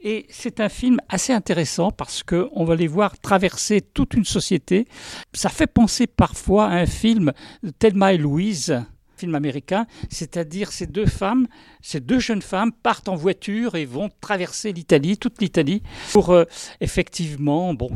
Et 0.00 0.26
c'est 0.30 0.60
un 0.60 0.68
film 0.68 0.98
assez 1.08 1.32
intéressant 1.32 1.92
parce 1.92 2.22
qu'on 2.22 2.64
va 2.64 2.74
les 2.74 2.88
voir 2.88 3.18
traverser 3.20 3.80
toute 3.80 4.14
une 4.14 4.24
société. 4.24 4.88
Ça 5.32 5.48
fait 5.48 5.68
penser 5.68 6.06
parfois 6.06 6.66
à 6.66 6.74
un 6.74 6.86
film 6.86 7.32
de 7.62 7.70
Thelma 7.70 8.12
et 8.12 8.18
Louise, 8.18 8.82
film 9.16 9.34
américain, 9.36 9.86
c'est-à-dire 10.10 10.72
ces 10.72 10.88
deux 10.88 11.06
femmes, 11.06 11.46
ces 11.80 12.00
deux 12.00 12.18
jeunes 12.18 12.42
femmes 12.42 12.72
partent 12.72 13.08
en 13.08 13.14
voiture 13.14 13.76
et 13.76 13.84
vont 13.84 14.10
traverser 14.20 14.72
l'Italie, 14.72 15.18
toute 15.18 15.40
l'Italie, 15.40 15.84
pour 16.10 16.30
euh, 16.30 16.44
effectivement, 16.80 17.72
bon, 17.74 17.90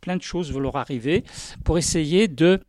plein 0.00 0.16
de 0.16 0.22
choses 0.22 0.52
vont 0.52 0.60
leur 0.60 0.76
arriver, 0.76 1.24
pour 1.64 1.78
essayer 1.78 2.28
de 2.28 2.60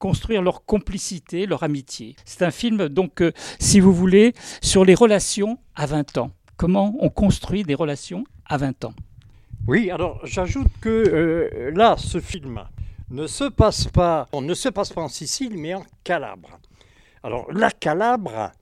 construire 0.00 0.42
leur 0.42 0.64
complicité, 0.64 1.46
leur 1.46 1.62
amitié. 1.62 2.16
C'est 2.24 2.42
un 2.42 2.50
film, 2.50 2.88
donc, 2.88 3.22
euh, 3.22 3.30
si 3.60 3.78
vous 3.78 3.92
voulez, 3.92 4.34
sur 4.60 4.84
les 4.84 4.94
relations 4.94 5.58
à 5.76 5.86
20 5.86 6.18
ans 6.18 6.32
comment 6.56 6.94
on 7.00 7.10
construit 7.10 7.62
des 7.62 7.74
relations 7.74 8.24
à 8.46 8.56
20 8.56 8.84
ans. 8.84 8.94
Oui, 9.66 9.90
alors 9.90 10.20
j'ajoute 10.24 10.68
que 10.80 10.88
euh, 10.88 11.70
là, 11.74 11.96
ce 11.96 12.20
film 12.20 12.64
ne 13.10 13.26
se 13.26 13.44
passe 13.44 13.86
pas, 13.86 14.26
ne 14.32 14.54
se 14.54 14.68
passe 14.68 14.92
pas 14.92 15.02
en 15.02 15.08
Sicile, 15.08 15.56
mais 15.56 15.74
en 15.74 15.84
Calabre. 16.02 16.58
Alors 17.22 17.50
la 17.52 17.70
Calabre, 17.70 18.52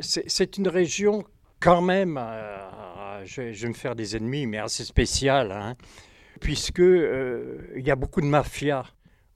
c'est 0.00 0.58
une 0.58 0.68
région 0.68 1.24
quand 1.60 1.80
même, 1.80 2.18
euh, 2.20 3.24
je, 3.24 3.42
vais 3.42 3.68
me 3.68 3.74
faire 3.74 3.94
des 3.94 4.16
ennemis, 4.16 4.46
mais 4.46 4.58
assez 4.58 4.84
spéciale, 4.84 5.52
hein, 5.52 5.76
puisque 6.40 6.80
euh, 6.80 7.72
il 7.76 7.86
y 7.86 7.90
a 7.90 7.96
beaucoup 7.96 8.20
de 8.20 8.26
mafia 8.26 8.84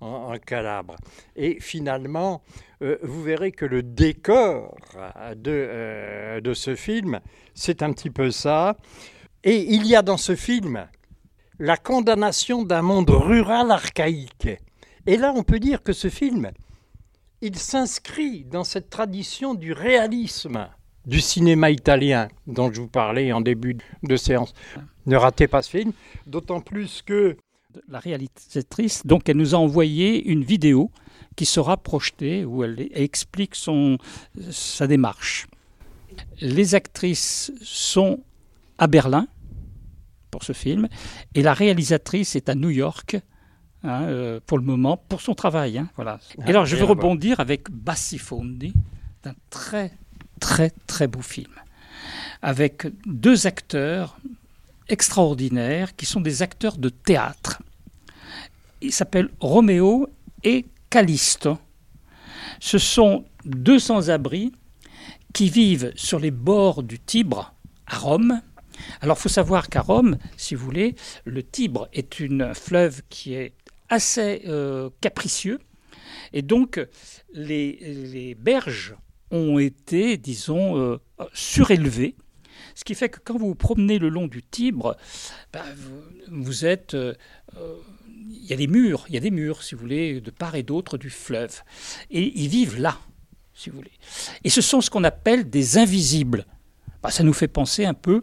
en, 0.01 0.37
Calabre. 0.39 0.97
Et 1.35 1.59
finalement, 1.61 2.43
vous 2.81 3.23
verrez 3.23 3.53
que 3.53 3.65
le 3.65 3.83
décor 3.83 4.77
de, 5.35 6.41
de 6.41 6.55
ce 6.55 6.75
film 6.75 7.21
c'est 7.57 7.83
un 7.83 7.93
petit 7.93 8.11
peu 8.11 8.31
ça. 8.31 8.77
Et 9.43 9.75
il 9.75 9.87
y 9.87 9.97
a 9.97 10.03
dans 10.03 10.19
ce 10.19 10.37
film 10.37 10.87
la 11.59 11.77
condamnation 11.77 12.63
d'un 12.63 12.83
monde 12.83 13.11
rural 13.11 13.71
archaïque. 13.71 14.49
Et 15.07 15.17
là, 15.17 15.33
on 15.35 15.43
peut 15.43 15.59
dire 15.59 15.83
que 15.83 15.93
ce 15.93 16.09
film, 16.09 16.51
il 17.41 17.57
s'inscrit 17.57 18.45
dans 18.45 18.65
cette 18.65 18.91
tradition 18.91 19.55
du 19.55 19.73
réalisme 19.73 20.69
du 21.07 21.21
cinéma 21.21 21.71
italien 21.71 22.29
dont 22.47 22.73
je 22.73 22.81
vous 22.81 22.89
parlais 22.89 23.33
en 23.33 23.41
début 23.41 23.79
de 24.03 24.17
séance. 24.17 24.53
Ne 25.07 25.17
ratez 25.17 25.47
pas 25.47 25.63
ce 25.63 25.71
film, 25.71 25.93
d'autant 26.27 26.61
plus 26.61 27.03
que... 27.03 27.37
La 27.89 27.99
réalisatrice, 27.99 29.07
donc, 29.07 29.29
elle 29.29 29.37
nous 29.37 29.55
a 29.55 29.59
envoyé 29.59 30.29
une 30.29 30.45
vidéo 30.45 30.91
qui 31.37 31.47
sera 31.47 31.77
projetée 31.77 32.45
où 32.45 32.65
elle 32.65 32.89
explique 32.93 33.55
son, 33.55 33.99
sa 34.51 34.87
démarche. 34.87 35.47
Les 36.41 36.75
actrices 36.75 37.53
sont 37.63 38.21
à 38.79 38.87
Berlin 38.87 39.27
pour 40.31 40.43
ce 40.43 40.53
film 40.53 40.89
et 41.35 41.43
la 41.43 41.55
réalisatrice 41.55 42.37
est 42.37 42.49
à 42.49 42.55
New 42.55 42.71
York. 42.71 43.19
Hein, 43.83 44.03
euh, 44.05 44.41
pour 44.45 44.59
le 44.59 44.65
moment, 44.65 44.97
pour 44.97 45.21
son 45.21 45.35
travail. 45.35 45.79
Hein, 45.79 45.89
voilà. 45.95 46.19
et 46.45 46.51
alors, 46.51 46.67
je 46.67 46.75
vais 46.75 46.83
rebondir 46.83 47.39
avec 47.39 47.71
Bassifondi, 47.71 48.73
d'un 49.23 49.35
très, 49.49 49.93
très, 50.41 50.71
très 50.89 51.07
beau 51.07 51.23
film, 51.23 51.53
avec 52.43 52.89
deux 53.05 53.47
acteurs 53.47 54.19
extraordinaires 54.89 55.95
qui 55.95 56.07
sont 56.07 56.21
des 56.21 56.43
acteurs 56.43 56.79
de 56.79 56.89
théâtre. 56.89 57.63
Ils 58.81 58.93
s'appellent 58.93 59.31
Roméo 59.41 60.09
et 60.45 60.67
Callisto. 60.91 61.59
Ce 62.61 62.79
sont 62.79 63.25
deux 63.45 63.79
sans-abri 63.79 64.53
qui 65.33 65.51
vivent 65.51 65.93
sur 65.97 66.19
les 66.19 66.31
bords 66.31 66.83
du 66.83 66.99
Tibre 66.99 67.55
à 67.87 67.99
Rome. 67.99 68.41
Alors 69.01 69.17
il 69.19 69.21
faut 69.21 69.29
savoir 69.29 69.69
qu'à 69.69 69.81
Rome, 69.81 70.19
si 70.37 70.55
vous 70.55 70.65
voulez, 70.65 70.95
le 71.25 71.43
Tibre 71.43 71.89
est 71.93 72.21
une 72.21 72.55
fleuve 72.55 73.03
qui 73.09 73.35
est 73.35 73.55
assez 73.89 74.43
euh, 74.47 74.91
capricieux. 75.01 75.59
Et 76.33 76.43
donc 76.43 76.81
les, 77.33 78.37
berges 78.39 78.95
ont 79.31 79.59
été, 79.59 80.17
disons, 80.17 80.79
euh, 80.79 80.99
surélevées. 81.33 82.15
Ce 82.75 82.85
qui 82.85 82.95
fait 82.95 83.09
que 83.09 83.19
quand 83.23 83.37
vous 83.37 83.49
vous 83.49 83.55
promenez 83.55 83.99
le 83.99 84.09
long 84.09 84.27
du 84.27 84.43
Tibre, 84.43 84.97
ben, 85.53 85.65
vous, 86.31 86.65
êtes... 86.65 86.95
Euh, 86.95 87.15
il 88.29 88.47
y 88.47 88.53
a 88.53 88.57
des 88.57 88.67
murs, 88.67 89.05
il 89.09 89.15
y 89.15 89.17
a 89.17 89.21
des 89.21 89.31
murs, 89.31 89.63
si 89.63 89.75
vous 89.75 89.81
voulez, 89.81 90.21
de 90.21 90.31
part 90.31 90.55
et 90.55 90.63
d'autre 90.63 90.99
du 90.99 91.11
fleuve. 91.11 91.63
Et 92.11 92.33
ils 92.41 92.49
vivent 92.49 92.81
là 92.81 92.99
si 93.55 93.71
vous 93.71 93.77
voulez. 93.77 93.93
Et 94.45 94.51
ce 94.51 94.61
sont 94.61 94.81
ce 94.81 94.91
qu'on 94.91 95.05
appelle 95.05 95.49
des 95.49 95.79
invisibles. 95.79 96.47
Bah, 97.03 97.11
ça 97.11 97.23
nous 97.23 97.33
fait 97.33 97.49
penser 97.49 97.85
un 97.85 97.95
peu 97.95 98.23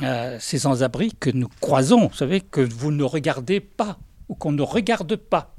à 0.00 0.40
ces 0.40 0.60
sans-abri 0.60 1.12
que 1.18 1.30
nous 1.30 1.48
croisons, 1.60 2.06
vous 2.06 2.16
savez, 2.16 2.40
que 2.40 2.60
vous 2.60 2.90
ne 2.90 3.04
regardez 3.04 3.60
pas 3.60 3.98
ou 4.28 4.34
qu'on 4.34 4.52
ne 4.52 4.62
regarde 4.62 5.16
pas. 5.16 5.54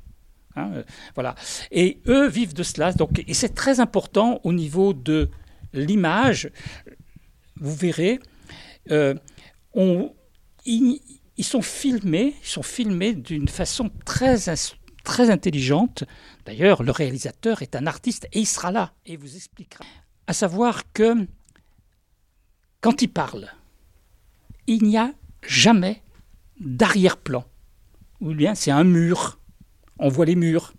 Hein, 0.56 0.72
euh, 0.74 0.84
voilà. 1.14 1.36
Et 1.72 2.02
eux 2.08 2.28
vivent 2.28 2.56
de 2.56 2.64
cela. 2.64 2.92
Donc, 2.94 3.24
et 3.28 3.34
c'est 3.34 3.54
très 3.54 3.80
important 3.80 4.42
au 4.44 4.54
niveau 4.54 4.94
de 4.94 5.30
l'image. 5.74 6.52
Vous 7.60 7.76
verrez, 7.76 8.20
euh, 8.92 9.14
on, 9.74 10.14
ils, 11.38 11.44
sont 11.44 11.62
filmés, 11.62 12.36
ils 12.42 12.48
sont 12.48 12.64
filmés 12.64 13.14
d'une 13.14 13.48
façon 13.48 13.92
très, 14.06 14.38
très 15.04 15.30
intelligente. 15.30 16.04
D'ailleurs, 16.46 16.84
le 16.84 16.92
réalisateur 16.92 17.62
est 17.62 17.76
un 17.76 17.88
artiste 17.88 18.28
et 18.34 18.40
il 18.40 18.46
sera 18.46 18.72
là 18.72 18.94
et 19.06 19.18
vous 19.18 19.36
expliquera. 19.36 19.84
À 20.28 20.34
savoir 20.34 20.92
que 20.92 21.28
quand 22.82 23.02
il 23.02 23.10
parle, 23.10 23.48
il 24.68 24.84
n'y 24.84 24.98
a 24.98 25.14
jamais 25.42 26.02
d'arrière-plan. 26.60 27.46
Ou 28.20 28.34
bien 28.34 28.56
c'est 28.56 28.72
un 28.72 28.84
mur. 28.84 29.40
On 30.00 30.10
voit 30.10 30.26
les 30.26 30.36
murs. 30.36 30.74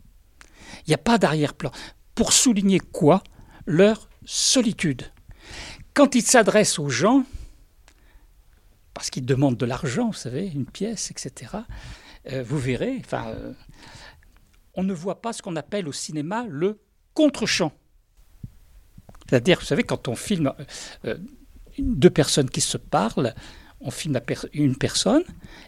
Il 0.86 0.90
n'y 0.90 0.94
a 0.94 0.98
pas 0.98 1.18
d'arrière-plan. 1.18 1.70
Pour 2.14 2.32
souligner 2.32 2.80
quoi? 2.80 3.22
Leur 3.66 4.08
solitude. 4.24 5.10
Quand 5.94 6.14
il 6.14 6.22
s'adresse 6.22 6.78
aux 6.78 6.90
gens, 6.90 7.24
parce 8.98 9.10
qu'il 9.10 9.24
demande 9.24 9.56
de 9.56 9.64
l'argent, 9.64 10.08
vous 10.08 10.12
savez, 10.12 10.48
une 10.48 10.66
pièce, 10.66 11.12
etc., 11.12 11.52
euh, 12.32 12.42
vous 12.42 12.58
verrez, 12.58 13.00
euh, 13.12 13.52
on 14.74 14.82
ne 14.82 14.92
voit 14.92 15.22
pas 15.22 15.32
ce 15.32 15.40
qu'on 15.40 15.54
appelle 15.54 15.86
au 15.86 15.92
cinéma 15.92 16.44
le 16.48 16.80
contre-champ. 17.14 17.70
C'est-à-dire, 19.28 19.60
vous 19.60 19.66
savez, 19.66 19.84
quand 19.84 20.08
on 20.08 20.16
filme 20.16 20.52
euh, 21.04 21.16
deux 21.78 22.10
personnes 22.10 22.50
qui 22.50 22.60
se 22.60 22.76
parlent, 22.76 23.36
on 23.80 23.92
filme 23.92 24.20
une 24.52 24.74
personne, 24.74 25.22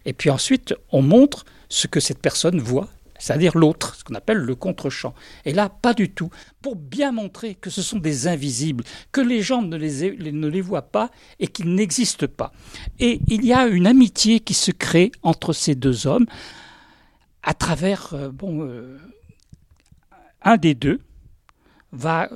et 0.05 0.13
puis 0.13 0.29
ensuite 0.29 0.75
on 0.91 1.01
montre 1.01 1.45
ce 1.69 1.87
que 1.87 2.01
cette 2.01 2.19
personne 2.19 2.59
voit, 2.59 2.89
c'est-à-dire 3.21 3.57
l'autre, 3.57 3.95
ce 3.95 4.03
qu'on 4.03 4.15
appelle 4.15 4.39
le 4.39 4.55
contre-champ. 4.55 5.15
Et 5.45 5.53
là, 5.53 5.69
pas 5.69 5.95
du 5.95 6.11
tout. 6.11 6.31
Pour 6.63 6.75
bien 6.75 7.13
montrer 7.13 7.55
que 7.55 7.71
ce 7.71 7.83
sont 7.83 7.99
des 7.99 8.27
invisibles, 8.27 8.83
que 9.13 9.21
les 9.21 9.43
gens 9.43 9.63
ne 9.63 9.77
les, 9.77 10.61
voient 10.61 10.91
pas 10.91 11.11
et 11.39 11.47
qu'ils 11.47 11.75
n'existent 11.75 12.27
pas. 12.27 12.53
Et 12.99 13.21
il 13.29 13.45
y 13.45 13.53
a 13.53 13.67
une 13.67 13.87
amitié 13.87 14.41
qui 14.41 14.55
se 14.55 14.71
crée 14.71 15.13
entre 15.23 15.53
ces 15.53 15.75
deux 15.75 16.07
hommes 16.07 16.27
à 17.43 17.55
travers, 17.55 18.15
euh, 18.15 18.31
bon, 18.31 18.65
euh, 18.65 18.99
un 20.43 20.57
des 20.57 20.75
deux 20.75 21.01
va 21.93 22.29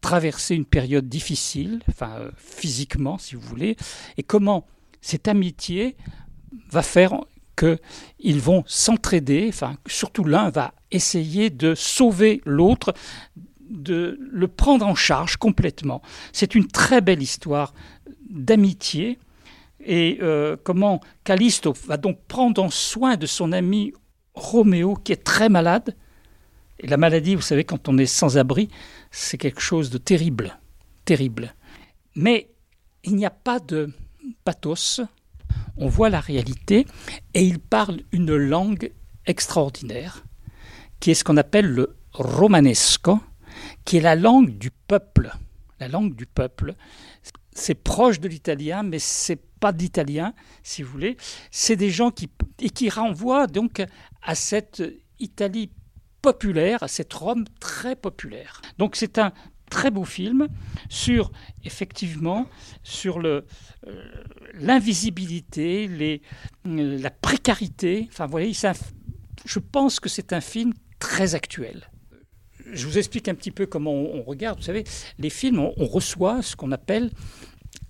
traverser 0.00 0.54
une 0.54 0.64
période 0.64 1.08
difficile, 1.08 1.80
euh, 2.02 2.30
physiquement 2.36 3.18
si 3.18 3.34
vous 3.34 3.42
voulez, 3.42 3.76
et 4.16 4.22
comment 4.22 4.66
cette 5.00 5.28
amitié 5.28 5.96
va 6.70 6.82
faire 6.82 7.14
qu'ils 7.60 8.40
vont 8.40 8.64
s'entraider, 8.66 9.46
enfin 9.48 9.76
surtout 9.86 10.24
l'un 10.24 10.50
va 10.50 10.74
essayer 10.90 11.50
de 11.50 11.74
sauver 11.74 12.40
l'autre, 12.44 12.94
de 13.68 14.18
le 14.20 14.48
prendre 14.48 14.86
en 14.86 14.94
charge 14.94 15.36
complètement. 15.36 16.02
C'est 16.32 16.54
une 16.54 16.66
très 16.66 17.00
belle 17.00 17.22
histoire 17.22 17.74
d'amitié 18.28 19.18
et 19.84 20.18
euh, 20.22 20.56
comment 20.62 21.00
Callisto 21.24 21.74
va 21.86 21.96
donc 21.96 22.18
prendre 22.28 22.70
soin 22.72 23.16
de 23.16 23.26
son 23.26 23.52
ami 23.52 23.92
Roméo 24.34 24.94
qui 24.94 25.12
est 25.12 25.24
très 25.24 25.48
malade. 25.48 25.96
Et 26.78 26.86
la 26.86 26.96
maladie, 26.96 27.34
vous 27.34 27.42
savez, 27.42 27.64
quand 27.64 27.88
on 27.88 27.98
est 27.98 28.06
sans 28.06 28.38
abri, 28.38 28.68
c'est 29.10 29.36
quelque 29.36 29.60
chose 29.60 29.90
de 29.90 29.98
terrible, 29.98 30.58
terrible. 31.04 31.54
Mais 32.14 32.50
il 33.04 33.16
n'y 33.16 33.26
a 33.26 33.30
pas 33.30 33.60
de 33.60 33.90
pathos, 34.44 35.02
on 35.76 35.88
voit 35.88 36.10
la 36.10 36.20
réalité, 36.20 36.86
et 37.34 37.42
il 37.42 37.58
parle 37.58 38.00
une 38.12 38.36
langue 38.36 38.92
extraordinaire, 39.26 40.24
qui 41.00 41.10
est 41.10 41.14
ce 41.14 41.24
qu'on 41.24 41.36
appelle 41.36 41.66
le 41.66 41.96
romanesco, 42.12 43.20
qui 43.84 43.96
est 43.96 44.02
la 44.02 44.16
langue 44.16 44.58
du 44.58 44.70
peuple. 44.70 45.32
La 45.78 45.88
langue 45.88 46.14
du 46.14 46.26
peuple. 46.26 46.74
C'est 47.52 47.74
proche 47.74 48.20
de 48.20 48.28
l'italien, 48.28 48.82
mais 48.82 48.98
c'est 48.98 49.40
pas 49.60 49.72
d'italien, 49.72 50.34
si 50.62 50.82
vous 50.82 50.92
voulez. 50.92 51.16
C'est 51.50 51.76
des 51.76 51.90
gens 51.90 52.10
qui, 52.10 52.28
et 52.60 52.70
qui 52.70 52.90
renvoient 52.90 53.46
donc 53.46 53.82
à 54.22 54.34
cette 54.34 54.82
Italie 55.18 55.70
populaire, 56.22 56.82
à 56.82 56.88
cette 56.88 57.12
Rome 57.12 57.44
très 57.60 57.96
populaire. 57.96 58.60
Donc 58.78 58.96
c'est 58.96 59.18
un 59.18 59.32
très 59.70 59.90
beau 59.90 60.04
film 60.04 60.48
sur 60.90 61.32
effectivement 61.64 62.46
sur 62.82 63.18
le 63.18 63.46
euh, 63.86 64.04
l'invisibilité, 64.54 65.88
les 65.88 66.20
euh, 66.66 66.98
la 66.98 67.10
précarité. 67.10 68.08
Enfin, 68.10 68.26
vous 68.26 68.38
je 69.46 69.58
pense 69.58 70.00
que 70.00 70.10
c'est 70.10 70.34
un 70.34 70.42
film 70.42 70.74
très 70.98 71.34
actuel. 71.34 71.90
Je 72.72 72.86
vous 72.86 72.98
explique 72.98 73.28
un 73.28 73.34
petit 73.34 73.50
peu 73.50 73.66
comment 73.66 73.92
on, 73.92 74.22
regarde. 74.22 74.58
Vous 74.58 74.64
savez, 74.64 74.84
les 75.18 75.30
films, 75.30 75.58
on 75.58 75.86
reçoit 75.86 76.42
ce 76.42 76.56
qu'on 76.56 76.72
appelle 76.72 77.10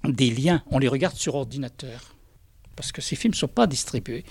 des 0.05 0.31
liens. 0.31 0.62
On 0.71 0.79
les 0.79 0.88
regarde 0.88 1.16
sur 1.16 1.35
ordinateur 1.35 2.14
parce 2.81 2.93
que 2.93 3.03
ces 3.03 3.14
films 3.14 3.35
ne 3.35 3.37
sont 3.37 3.47
pas 3.47 3.66
distribués. 3.66 4.25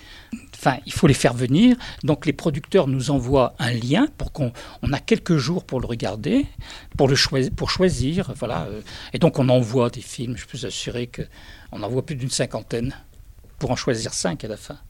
Enfin, 0.56 0.78
il 0.84 0.92
faut 0.92 1.06
les 1.06 1.14
faire 1.14 1.34
venir. 1.34 1.76
Donc 2.02 2.26
les 2.26 2.32
producteurs 2.32 2.88
nous 2.88 3.12
envoient 3.12 3.54
un 3.60 3.70
lien 3.70 4.08
pour 4.18 4.32
qu'on 4.32 4.52
on 4.82 4.92
a 4.92 4.98
quelques 4.98 5.36
jours 5.36 5.62
pour 5.64 5.80
le 5.80 5.86
regarder, 5.86 6.46
pour 6.96 7.06
le 7.06 7.14
choisir. 7.14 8.32
Voilà. 8.34 8.66
Et 9.12 9.20
donc 9.20 9.38
on 9.38 9.48
envoie 9.48 9.88
des 9.88 10.00
films. 10.00 10.36
Je 10.36 10.46
peux 10.46 10.58
vous 10.58 10.66
assurer 10.66 11.08
qu'on 11.08 11.80
envoie 11.80 12.04
plus 12.04 12.16
d'une 12.16 12.28
cinquantaine 12.28 12.92
pour 13.60 13.70
en 13.70 13.76
choisir 13.76 14.12
cinq 14.12 14.42
à 14.42 14.48
la 14.48 14.56
fin. 14.56 14.80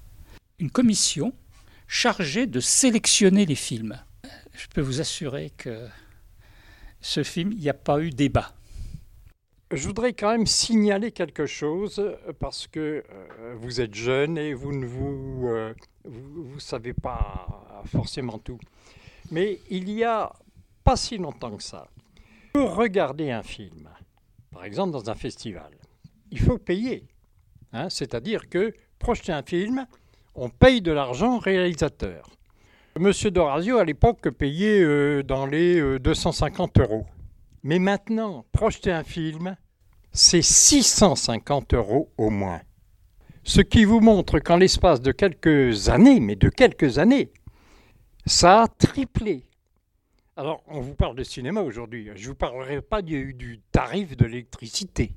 Une 0.59 0.71
commission 0.71 1.35
chargée 1.87 2.47
de 2.47 2.61
sélectionner 2.61 3.45
les 3.45 3.57
films. 3.57 4.01
Je 4.55 4.69
peux 4.75 4.81
vous 4.81 5.03
assurer 5.03 5.53
que 5.59 5.87
ce 7.03 7.23
film, 7.23 7.53
il 7.53 7.59
n'y 7.59 7.69
a 7.69 7.75
pas 7.75 8.01
eu 8.01 8.09
débat. 8.09 8.55
Je 9.73 9.87
voudrais 9.87 10.15
quand 10.15 10.33
même 10.33 10.47
signaler 10.47 11.13
quelque 11.13 11.47
chose 11.47 12.03
parce 12.41 12.67
que 12.67 13.05
euh, 13.09 13.55
vous 13.57 13.81
êtes 13.81 13.95
jeune 13.95 14.37
et 14.37 14.53
vous 14.53 14.73
ne 14.73 14.85
vous, 14.85 15.47
euh, 15.47 15.75
savez 16.59 16.93
pas 16.93 17.47
forcément 17.85 18.39
tout. 18.41 18.59
Mais 19.31 19.61
il 19.71 19.89
y 19.89 20.03
a 20.03 20.33
pas 20.83 20.97
si 20.97 21.19
longtemps 21.19 21.57
que 21.57 21.63
ça, 21.63 21.87
pour 22.53 22.75
regarder 22.75 23.31
un 23.31 23.45
film, 23.45 23.89
par 24.51 24.65
exemple 24.65 24.91
dans 24.91 25.09
un 25.09 25.15
festival, 25.15 25.71
il 26.33 26.41
faut 26.41 26.59
payer. 26.59 27.05
Hein, 27.73 27.89
C'est-à-dire 27.91 28.49
que 28.49 28.75
projeter 28.99 29.31
un 29.31 29.45
film, 29.45 29.87
on 30.35 30.49
paye 30.49 30.83
de 30.83 30.91
l'argent 30.91 31.39
réalisateur. 31.39 32.29
Monsieur 32.99 33.31
Dorazio, 33.31 33.79
à 33.79 33.85
l'époque, 33.85 34.31
payait 34.31 34.81
euh, 34.81 35.23
dans 35.23 35.47
les 35.47 36.01
250 36.01 36.81
euros. 36.81 37.07
Mais 37.63 37.79
maintenant, 37.79 38.47
projeter 38.53 38.91
un 38.91 39.05
film, 39.05 39.57
c'est 40.13 40.43
650 40.43 41.75
euros 41.75 42.13
au 42.17 42.31
moins. 42.31 42.61
Ce 43.45 43.61
qui 43.61 43.85
vous 43.85 44.01
montre 44.01 44.39
qu'en 44.39 44.57
l'espace 44.57 45.01
de 45.01 45.13
quelques 45.13 45.89
années, 45.89 46.21
mais 46.21 46.37
de 46.37 46.49
quelques 46.49 46.99
années, 46.99 47.33
ça 48.27 48.63
a 48.63 48.69
triplé. 48.69 49.45
Alors, 50.37 50.63
on 50.69 50.81
vous 50.81 50.95
parle 50.95 51.17
de 51.17 51.23
cinéma 51.23 51.61
aujourd'hui. 51.61 52.11
Je 52.15 52.23
ne 52.23 52.29
vous 52.29 52.35
parlerai 52.35 52.81
pas 52.81 53.03
du, 53.03 53.61
tarif 53.73 54.17
de 54.17 54.25
l'électricité. 54.25 55.15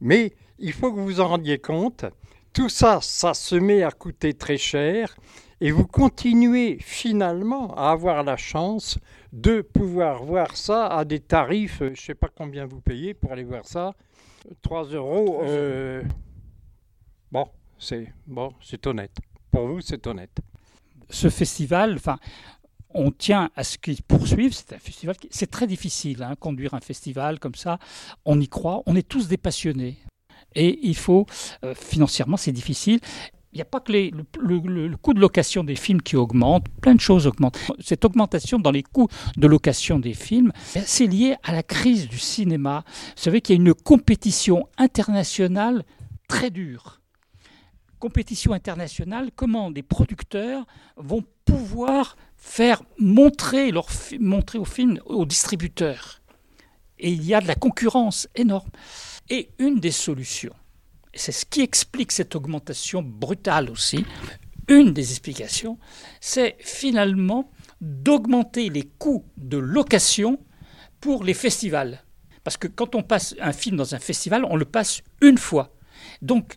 Mais 0.00 0.34
il 0.58 0.72
faut 0.72 0.92
que 0.92 0.98
vous 0.98 1.04
vous 1.04 1.20
en 1.20 1.28
rendiez 1.28 1.58
compte. 1.58 2.04
Tout 2.52 2.68
ça, 2.68 2.98
ça 3.00 3.34
se 3.34 3.54
met 3.54 3.82
à 3.82 3.90
coûter 3.90 4.34
très 4.34 4.56
cher 4.56 5.16
et 5.60 5.70
vous 5.70 5.86
continuez 5.86 6.78
finalement 6.80 7.74
à 7.76 7.90
avoir 7.90 8.22
la 8.22 8.36
chance 8.36 8.98
de 9.32 9.60
pouvoir 9.60 10.22
voir 10.24 10.56
ça 10.56 10.86
à 10.86 11.04
des 11.04 11.20
tarifs, 11.20 11.78
je 11.80 11.84
ne 11.84 11.94
sais 11.94 12.14
pas 12.14 12.28
combien 12.34 12.66
vous 12.66 12.80
payez 12.80 13.14
pour 13.14 13.32
aller 13.32 13.44
voir 13.44 13.64
ça, 13.64 13.94
3 14.62 14.84
euros. 14.86 15.42
Euh, 15.44 16.02
bon, 17.30 17.48
c'est 17.78 18.12
bon, 18.26 18.52
c'est 18.60 18.86
honnête. 18.86 19.16
Pour 19.50 19.66
vous, 19.68 19.80
c'est 19.80 20.06
honnête. 20.06 20.36
Ce 21.08 21.30
festival, 21.30 21.94
enfin, 21.94 22.18
on 22.90 23.10
tient 23.10 23.50
à 23.56 23.64
ce 23.64 23.78
qu'il 23.78 24.02
poursuive. 24.02 24.52
C'est 24.52 24.72
un 24.72 24.78
festival. 24.78 25.16
C'est 25.30 25.50
très 25.50 25.66
difficile, 25.66 26.22
hein, 26.22 26.34
conduire 26.38 26.74
un 26.74 26.80
festival 26.80 27.38
comme 27.38 27.54
ça. 27.54 27.78
On 28.24 28.40
y 28.40 28.48
croit. 28.48 28.82
On 28.86 28.96
est 28.96 29.06
tous 29.06 29.28
des 29.28 29.36
passionnés. 29.36 29.96
Et 30.56 30.78
il 30.82 30.96
faut, 30.96 31.26
euh, 31.64 31.74
financièrement, 31.74 32.36
c'est 32.36 32.52
difficile 32.52 33.00
il 33.00 33.43
n'y 33.56 33.62
a 33.62 33.66
pas 33.66 33.80
que 33.80 33.92
le, 33.92 34.96
coût 34.96 35.14
de 35.14 35.20
location 35.20 35.64
des 35.64 35.76
films 35.76 36.02
qui 36.02 36.16
augmente, 36.16 36.66
plein 36.80 36.94
de 36.94 37.00
choses 37.00 37.26
augmentent. 37.26 37.58
Cette 37.80 38.04
augmentation 38.04 38.58
dans 38.58 38.70
les 38.70 38.82
coûts 38.82 39.08
de 39.36 39.46
location 39.46 39.98
des 39.98 40.14
films, 40.14 40.52
c'est 40.64 41.06
lié 41.06 41.36
à 41.42 41.52
la 41.52 41.62
crise 41.62 42.08
du 42.08 42.18
cinéma. 42.18 42.84
Vous 43.16 43.22
savez 43.22 43.40
qu'il 43.40 43.56
y 43.56 43.58
a 43.58 43.62
une 43.62 43.74
compétition 43.74 44.68
internationale 44.76 45.84
très 46.28 46.50
dure. 46.50 47.00
Compétition 47.98 48.52
internationale, 48.52 49.30
comment 49.34 49.70
des 49.70 49.82
producteurs 49.82 50.66
vont 50.96 51.24
pouvoir 51.44 52.16
faire 52.36 52.82
montrer, 52.98 53.70
leur, 53.70 53.86
montrer 54.20 54.58
au 54.58 54.64
film 54.64 54.98
aux 55.06 55.24
distributeurs. 55.24 56.20
Et 56.98 57.10
il 57.10 57.24
y 57.24 57.34
a 57.34 57.40
de 57.40 57.46
la 57.46 57.54
concurrence 57.54 58.28
énorme. 58.34 58.70
Et 59.30 59.50
une 59.58 59.80
des 59.80 59.90
solutions, 59.90 60.54
c'est 61.16 61.32
ce 61.32 61.44
qui 61.44 61.60
explique 61.60 62.12
cette 62.12 62.34
augmentation 62.34 63.02
brutale 63.02 63.70
aussi. 63.70 64.04
Une 64.68 64.92
des 64.92 65.10
explications, 65.10 65.78
c'est 66.20 66.56
finalement 66.60 67.50
d'augmenter 67.80 68.70
les 68.70 68.84
coûts 68.84 69.24
de 69.36 69.58
location 69.58 70.38
pour 71.00 71.24
les 71.24 71.34
festivals. 71.34 72.02
Parce 72.44 72.56
que 72.56 72.68
quand 72.68 72.94
on 72.94 73.02
passe 73.02 73.34
un 73.40 73.52
film 73.52 73.76
dans 73.76 73.94
un 73.94 73.98
festival, 73.98 74.44
on 74.44 74.56
le 74.56 74.64
passe 74.64 75.02
une 75.20 75.38
fois. 75.38 75.74
Donc, 76.22 76.54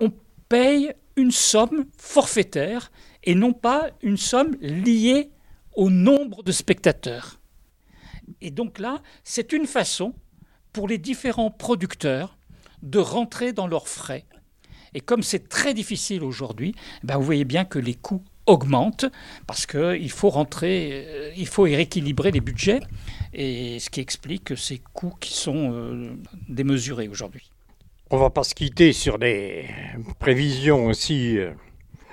on 0.00 0.12
paye 0.48 0.92
une 1.16 1.32
somme 1.32 1.86
forfaitaire 1.96 2.92
et 3.24 3.34
non 3.34 3.52
pas 3.52 3.90
une 4.02 4.16
somme 4.16 4.54
liée 4.60 5.30
au 5.74 5.90
nombre 5.90 6.42
de 6.42 6.52
spectateurs. 6.52 7.40
Et 8.40 8.50
donc 8.50 8.78
là, 8.78 9.02
c'est 9.24 9.52
une 9.52 9.66
façon 9.66 10.14
pour 10.72 10.86
les 10.86 10.98
différents 10.98 11.50
producteurs 11.50 12.37
de 12.82 12.98
rentrer 12.98 13.52
dans 13.52 13.66
leurs 13.66 13.88
frais. 13.88 14.24
Et 14.94 15.00
comme 15.00 15.22
c'est 15.22 15.48
très 15.48 15.74
difficile 15.74 16.22
aujourd'hui, 16.22 16.74
ben 17.02 17.16
vous 17.16 17.24
voyez 17.24 17.44
bien 17.44 17.64
que 17.64 17.78
les 17.78 17.94
coûts 17.94 18.22
augmentent 18.46 19.06
parce 19.46 19.66
qu'il 19.66 20.10
faut 20.10 20.30
rentrer, 20.30 21.04
euh, 21.06 21.32
il 21.36 21.46
faut 21.46 21.62
rééquilibrer 21.62 22.30
les 22.30 22.40
budgets, 22.40 22.80
et 23.34 23.78
ce 23.78 23.90
qui 23.90 24.00
explique 24.00 24.56
ces 24.56 24.78
coûts 24.94 25.14
qui 25.20 25.34
sont 25.34 25.72
euh, 25.72 26.12
démesurés 26.48 27.08
aujourd'hui. 27.08 27.50
On 28.10 28.16
ne 28.16 28.22
va 28.22 28.30
pas 28.30 28.42
se 28.42 28.54
quitter 28.54 28.94
sur 28.94 29.18
des 29.18 29.66
prévisions 30.18 30.86
aussi, 30.86 31.38
euh, 31.38 31.52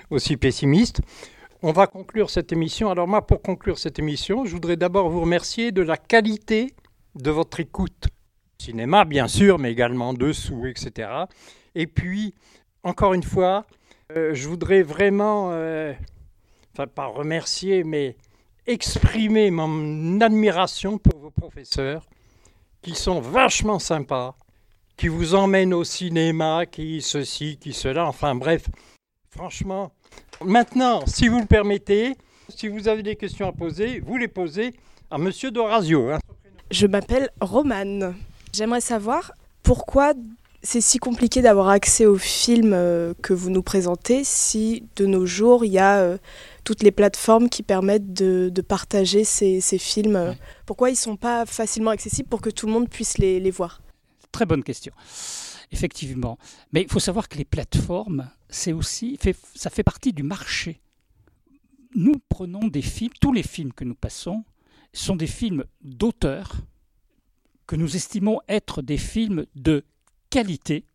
aussi 0.10 0.36
pessimistes. 0.36 1.02
On 1.62 1.72
va 1.72 1.88
conclure 1.88 2.30
cette 2.30 2.52
émission. 2.52 2.92
Alors 2.92 3.08
moi, 3.08 3.26
pour 3.26 3.42
conclure 3.42 3.80
cette 3.80 3.98
émission, 3.98 4.46
je 4.46 4.52
voudrais 4.52 4.76
d'abord 4.76 5.10
vous 5.10 5.22
remercier 5.22 5.72
de 5.72 5.82
la 5.82 5.96
qualité 5.96 6.76
de 7.16 7.32
votre 7.32 7.62
écoute. 7.62 8.08
Cinéma, 8.58 9.06
bien 9.06 9.28
sûr, 9.28 9.60
mais 9.60 9.72
également 9.72 10.14
dessous, 10.14 10.66
etc. 10.66 11.10
Et 11.76 11.88
puis, 11.88 12.34
encore 12.84 13.14
une 13.14 13.24
fois, 13.24 13.66
je 14.10 14.48
voudrais 14.48 14.82
vraiment 14.82 15.50
enfin 16.74 16.88
pas 16.88 17.06
remercier, 17.06 17.84
mais 17.84 18.16
exprimer 18.68 19.52
mon 19.52 20.20
admiration 20.22 20.98
pour 20.98 21.20
vos 21.20 21.32
professeurs, 21.32 22.06
qui 22.82 22.96
sont 22.96 23.20
vachement 23.20 23.80
sympas, 23.80 24.36
qui 24.98 25.08
vous 25.08 25.36
emmènent 25.36 25.74
au 25.74 25.84
cinéma, 25.84 26.66
qui 26.66 27.02
ceci, 27.02 27.58
qui 27.58 27.74
cela, 27.74 28.06
enfin 28.06 28.36
bref, 28.36 28.68
franchement. 29.30 29.92
Maintenant, 30.44 31.06
si 31.06 31.28
vous 31.28 31.40
le 31.40 31.46
permettez, 31.46 32.16
si 32.50 32.68
vous 32.68 32.88
avez 32.88 33.04
des 33.04 33.16
questions 33.16 33.48
à 33.48 33.52
poser, 33.52 34.00
vous 34.00 34.18
les 34.18 34.28
posez 34.28 34.74
à 35.10 35.18
Monsieur 35.18 35.52
Dorazio. 35.52 36.12
Hein. 36.12 36.20
Je 36.72 36.88
m'appelle 36.88 37.30
Romane. 37.40 38.16
J'aimerais 38.56 38.80
savoir 38.80 39.34
pourquoi 39.64 40.14
c'est 40.64 40.80
si 40.80 40.98
compliqué 40.98 41.42
d'avoir 41.42 41.68
accès 41.68 42.06
aux 42.06 42.18
films 42.18 42.72
euh, 42.72 43.14
que 43.22 43.34
vous 43.34 43.50
nous 43.50 43.62
présentez 43.62 44.24
si 44.24 44.88
de 44.96 45.06
nos 45.06 45.26
jours 45.26 45.66
il 45.66 45.74
y 45.74 45.78
a 45.78 46.00
euh, 46.00 46.18
toutes 46.64 46.82
les 46.82 46.94
plateformes 46.94 47.50
qui 47.50 47.64
permettent 47.64 48.14
de, 48.14 48.50
partager 48.62 49.26
ces, 49.26 49.60
films 49.78 50.38
Pourquoi 50.66 50.90
ils 50.90 50.94
ne 50.94 50.98
sont 50.98 51.18
pas 51.18 51.46
facilement 51.46 51.92
accessibles 51.92 52.30
pour 52.30 52.40
que 52.40 52.50
tout 52.50 52.66
le 52.66 52.72
monde 52.72 52.88
puisse 52.88 53.18
les, 53.18 53.52
voir? 53.52 53.82
Très 54.32 54.46
bonne 54.46 54.64
question. 54.64 54.94
Effectivement. 55.74 56.38
Mais 56.72 56.84
il 56.84 56.90
faut 56.90 57.02
savoir 57.02 57.28
que 57.28 57.38
les 57.38 57.44
plateformes, 57.44 58.30
c'est 58.48 58.72
aussi, 58.72 59.20
ça 59.54 59.70
fait 59.70 59.84
partie 59.84 60.14
du 60.14 60.24
marché. 60.24 60.80
Nous 61.94 62.22
prenons 62.30 62.70
des 62.70 62.82
films, 62.82 63.12
tous 63.20 63.34
les 63.34 63.44
films 63.44 63.74
que 63.74 63.84
nous 63.84 63.96
passons 63.96 64.46
sont 64.94 65.18
des 65.18 65.28
films 65.28 65.66
d'auteurs 65.82 66.56
que 67.68 67.76
nous 67.76 67.96
estimons 67.96 68.40
être 68.48 68.82
des 68.82 68.98
films 68.98 69.46
de 69.56 69.86
qualité. 70.30 70.86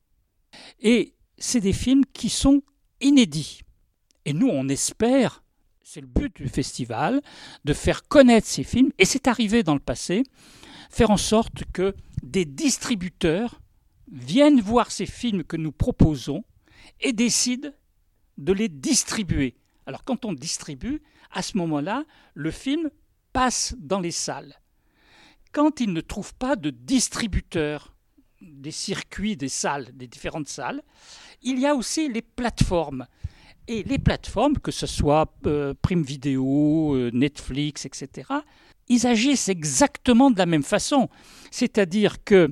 Et 0.81 1.15
c'est 1.39 1.61
des 1.61 1.73
films 1.73 2.05
qui 2.13 2.29
sont 2.29 2.63
inédits. 3.01 3.63
Et 4.25 4.33
nous, 4.33 4.49
on 4.49 4.69
espère 4.69 5.43
c'est 5.91 6.01
le 6.01 6.07
but 6.07 6.37
du 6.37 6.49
festival, 6.49 7.21
de 7.65 7.73
faire 7.73 8.07
connaître 8.07 8.47
ces 8.47 8.63
films, 8.63 8.93
et 8.99 9.05
c'est 9.05 9.27
arrivé 9.27 9.65
dans 9.65 9.75
le 9.75 9.81
passé, 9.81 10.23
faire 10.89 11.11
en 11.11 11.17
sorte 11.17 11.65
que 11.73 11.97
des 12.23 12.45
distributeurs 12.45 13.61
viennent 14.13 14.61
voir 14.61 14.93
ces 14.93 15.07
films 15.07 15.43
que 15.43 15.57
nous 15.57 15.73
proposons 15.73 16.45
et 17.01 17.13
décident 17.13 17.71
de 18.39 18.53
les 18.53 18.69
distribuer. 18.69 19.57
Alors 19.85 20.05
quand 20.05 20.25
on 20.25 20.33
distribue, 20.33 21.03
à 21.33 21.43
ce 21.43 21.59
moment-là, 21.59 22.05
le 22.35 22.53
film 22.53 22.91
passe 23.33 23.75
dans 23.77 23.99
les 23.99 24.13
salles. 24.13 24.60
Quand 25.53 25.81
ils 25.81 25.93
ne 25.93 26.01
trouvent 26.01 26.35
pas 26.35 26.57
de 26.57 26.71
distributeurs 26.71 27.95
des 28.41 28.71
circuits 28.71 29.37
des 29.37 29.49
salles, 29.49 29.91
des 29.95 30.07
différentes 30.07 30.49
salles, 30.49 30.83
il 31.43 31.59
y 31.59 31.67
a 31.67 31.75
aussi 31.75 32.09
les 32.09 32.23
plateformes. 32.23 33.07
Et 33.69 33.83
les 33.83 33.99
plateformes, 33.99 34.59
que 34.59 34.71
ce 34.71 34.87
soit 34.87 35.33
euh, 35.47 35.75
Prime 35.81 36.03
Video, 36.03 36.95
euh, 36.95 37.11
Netflix, 37.13 37.85
etc., 37.85 38.29
ils 38.89 39.07
agissent 39.07 39.49
exactement 39.49 40.31
de 40.31 40.39
la 40.39 40.47
même 40.47 40.65
façon. 40.65 41.09
C'est-à-dire 41.51 42.25
que 42.25 42.51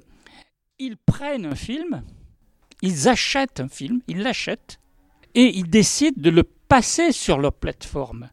ils 0.78 0.96
prennent 0.96 1.46
un 1.46 1.56
film, 1.56 2.04
ils 2.82 3.08
achètent 3.08 3.58
un 3.58 3.68
film, 3.68 4.00
ils 4.06 4.18
l'achètent, 4.18 4.78
et 5.34 5.56
ils 5.56 5.68
décident 5.68 6.20
de 6.20 6.30
le 6.30 6.44
passer 6.44 7.10
sur 7.10 7.38
leur 7.38 7.52
plateforme. 7.52 8.30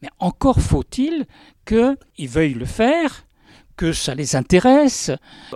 Mais 0.00 0.08
encore 0.18 0.60
faut-il 0.60 1.26
qu'ils 1.66 2.28
veuillent 2.28 2.54
le 2.54 2.64
faire, 2.64 3.26
que 3.76 3.92
ça 3.92 4.14
les 4.14 4.36
intéresse, 4.36 5.10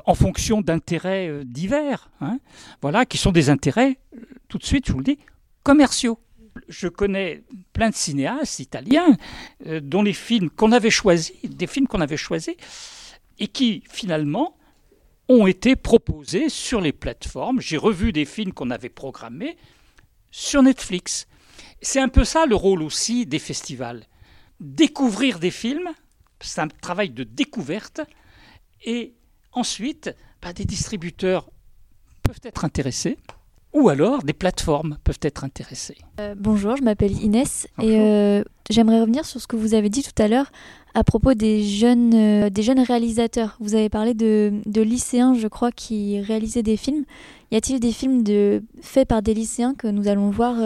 en 0.04 0.14
fonction 0.14 0.60
d'intérêts 0.60 1.28
euh, 1.28 1.44
divers, 1.44 2.10
hein, 2.20 2.38
voilà, 2.82 3.04
qui 3.06 3.18
sont 3.18 3.32
des 3.32 3.50
intérêts, 3.50 3.98
tout 4.48 4.58
de 4.58 4.64
suite, 4.64 4.86
je 4.86 4.92
vous 4.92 4.98
le 4.98 5.04
dis, 5.04 5.18
commerciaux 5.62 6.18
je 6.68 6.88
connais 6.88 7.42
plein 7.72 7.90
de 7.90 7.94
cinéastes 7.94 8.60
italiens 8.60 9.16
euh, 9.66 9.80
dont 9.80 10.02
les 10.02 10.12
films 10.12 10.50
qu'on 10.50 10.72
avait 10.72 10.90
choisis, 10.90 11.34
des 11.44 11.66
films 11.66 11.86
qu'on 11.86 12.00
avait 12.00 12.16
choisis, 12.16 12.54
et 13.38 13.48
qui 13.48 13.82
finalement 13.90 14.56
ont 15.28 15.46
été 15.46 15.76
proposés 15.76 16.48
sur 16.48 16.80
les 16.80 16.92
plateformes. 16.92 17.60
J'ai 17.60 17.76
revu 17.76 18.12
des 18.12 18.24
films 18.24 18.52
qu'on 18.52 18.70
avait 18.70 18.88
programmés 18.88 19.56
sur 20.30 20.62
Netflix. 20.62 21.26
C'est 21.82 22.00
un 22.00 22.08
peu 22.08 22.24
ça 22.24 22.46
le 22.46 22.54
rôle 22.54 22.82
aussi 22.82 23.26
des 23.26 23.38
festivals. 23.38 24.04
Découvrir 24.60 25.38
des 25.38 25.50
films, 25.50 25.90
c'est 26.40 26.60
un 26.60 26.68
travail 26.68 27.10
de 27.10 27.24
découverte, 27.24 28.00
et 28.84 29.14
ensuite, 29.52 30.14
bah, 30.42 30.52
des 30.52 30.64
distributeurs 30.64 31.50
peuvent 32.22 32.40
être 32.44 32.64
intéressés 32.64 33.18
ou 33.76 33.90
alors 33.90 34.22
des 34.22 34.32
plateformes 34.32 34.96
peuvent 35.04 35.18
être 35.20 35.44
intéressées. 35.44 35.98
Euh, 36.18 36.34
bonjour, 36.36 36.76
je 36.76 36.82
m'appelle 36.82 37.12
Inès 37.22 37.68
et 37.82 38.00
euh, 38.00 38.42
j'aimerais 38.70 39.00
revenir 39.00 39.26
sur 39.26 39.40
ce 39.40 39.46
que 39.46 39.56
vous 39.56 39.74
avez 39.74 39.90
dit 39.90 40.02
tout 40.02 40.22
à 40.22 40.28
l'heure 40.28 40.50
à 40.94 41.04
propos 41.04 41.34
des 41.34 41.62
jeunes, 41.62 42.14
euh, 42.14 42.48
des 42.48 42.62
jeunes 42.62 42.80
réalisateurs. 42.80 43.58
Vous 43.60 43.74
avez 43.74 43.90
parlé 43.90 44.14
de, 44.14 44.62
de, 44.64 44.80
lycéens, 44.80 45.34
je 45.34 45.46
crois, 45.46 45.72
qui 45.72 46.18
réalisaient 46.22 46.62
des 46.62 46.78
films. 46.78 47.04
Y 47.50 47.56
a-t-il 47.56 47.78
des 47.78 47.92
films 47.92 48.22
de, 48.22 48.62
faits 48.80 49.08
par 49.08 49.20
des 49.20 49.34
lycéens 49.34 49.74
que 49.74 49.88
nous 49.88 50.08
allons 50.08 50.30
voir 50.30 50.56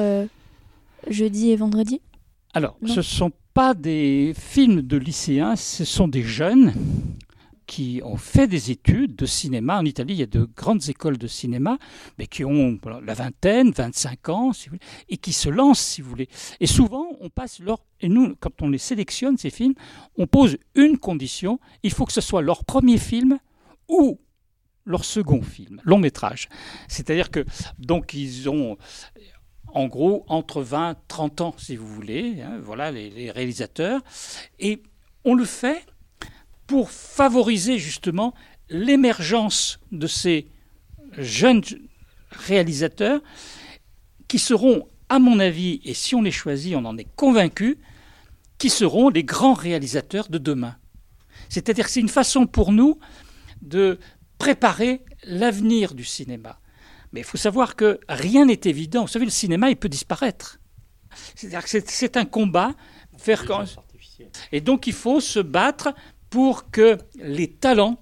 jeudi 1.09 1.50
et 1.50 1.56
vendredi? 1.56 2.00
Alors, 2.54 2.76
ce 2.87 3.02
sont 3.02 3.33
pas 3.54 3.74
des 3.74 4.32
films 4.36 4.82
de 4.82 4.96
lycéens, 4.96 5.56
ce 5.56 5.84
sont 5.84 6.08
des 6.08 6.22
jeunes 6.22 6.72
qui 7.66 8.00
ont 8.04 8.16
fait 8.16 8.48
des 8.48 8.72
études 8.72 9.14
de 9.14 9.26
cinéma. 9.26 9.78
En 9.78 9.84
Italie, 9.84 10.14
il 10.14 10.18
y 10.18 10.24
a 10.24 10.26
de 10.26 10.48
grandes 10.56 10.88
écoles 10.88 11.18
de 11.18 11.28
cinéma, 11.28 11.78
mais 12.18 12.26
qui 12.26 12.44
ont 12.44 12.78
la 13.04 13.14
vingtaine, 13.14 13.70
25 13.70 14.28
ans, 14.28 14.50
et 15.08 15.16
qui 15.16 15.32
se 15.32 15.48
lancent, 15.48 15.80
si 15.80 16.02
vous 16.02 16.10
voulez. 16.10 16.28
Et 16.58 16.66
souvent, 16.66 17.06
on 17.20 17.28
passe 17.28 17.60
leur... 17.60 17.78
Et 18.00 18.08
nous, 18.08 18.34
quand 18.40 18.60
on 18.62 18.70
les 18.70 18.78
sélectionne, 18.78 19.38
ces 19.38 19.50
films, 19.50 19.74
on 20.16 20.26
pose 20.26 20.58
une 20.74 20.98
condition, 20.98 21.60
il 21.84 21.92
faut 21.92 22.06
que 22.06 22.12
ce 22.12 22.20
soit 22.20 22.42
leur 22.42 22.64
premier 22.64 22.98
film 22.98 23.38
ou 23.88 24.18
leur 24.84 25.04
second 25.04 25.42
film, 25.42 25.80
long 25.84 25.98
métrage. 25.98 26.48
C'est-à-dire 26.88 27.30
que, 27.30 27.44
donc, 27.78 28.14
ils 28.14 28.48
ont 28.48 28.78
en 29.74 29.87
gros 29.87 30.24
entre 30.28 30.62
20 30.62 30.96
30 31.09 31.40
ans 31.40 31.54
si 31.59 31.76
vous 31.76 31.87
voulez 31.87 32.42
hein, 32.42 32.59
voilà 32.62 32.90
les, 32.90 33.11
les, 33.11 33.30
réalisateurs 33.30 34.00
et 34.59 34.83
on 35.24 35.35
le 35.35 35.44
fait 35.44 35.85
pour 36.66 36.90
favoriser 36.90 37.78
justement 37.78 38.35
l'émergence 38.68 39.80
de 39.92 40.06
ces 40.06 40.46
jeunes 41.18 41.62
réalisateurs 42.30 43.20
qui 44.28 44.38
seront, 44.38 44.87
à 45.09 45.18
mon 45.18 45.40
avis, 45.40 45.80
et 45.85 45.94
si 45.94 46.14
on 46.14 46.22
les 46.22 46.30
choisit, 46.30 46.76
on 46.76 46.85
en 46.85 46.96
est 46.96 47.09
convaincu, 47.16 47.78
qui 48.59 48.70
seront 48.70 49.09
les 49.09 49.24
grands 49.24 49.54
réalisateurs 49.54 50.28
de 50.28 50.38
demain. 50.38 50.76
C'est-à-dire 51.48 51.88
c'est 51.88 51.98
une 51.98 52.09
façon 52.09 52.46
pour 52.46 52.70
nous 52.70 52.98
de 53.62 53.98
préparer 54.38 55.02
l'avenir 55.24 55.94
du 55.94 56.04
cinéma. 56.04 56.61
Mais 57.12 57.20
il 57.20 57.25
faut 57.25 57.38
savoir 57.38 57.77
que 57.77 57.99
rien 58.09 58.46
n'est 58.46 58.61
évident. 58.64 59.03
Vous 59.03 59.09
savez, 59.09 59.25
le 59.25 59.31
cinéma, 59.31 59.70
il 59.70 59.77
peut 59.77 59.88
disparaître. 59.88 60.61
C'est-à-dire 61.35 61.64
que 61.64 61.68
c'est 61.68 62.16
un 62.16 62.25
combat. 62.25 62.75
Faire... 63.18 63.44
Et 64.53 64.61
donc, 64.61 64.87
il 64.87 64.92
faut 64.92 65.20
se 65.20 65.40
battre 65.40 65.94
pour 66.29 66.70
que 66.70 66.99
les 67.16 67.51
talents 67.51 68.01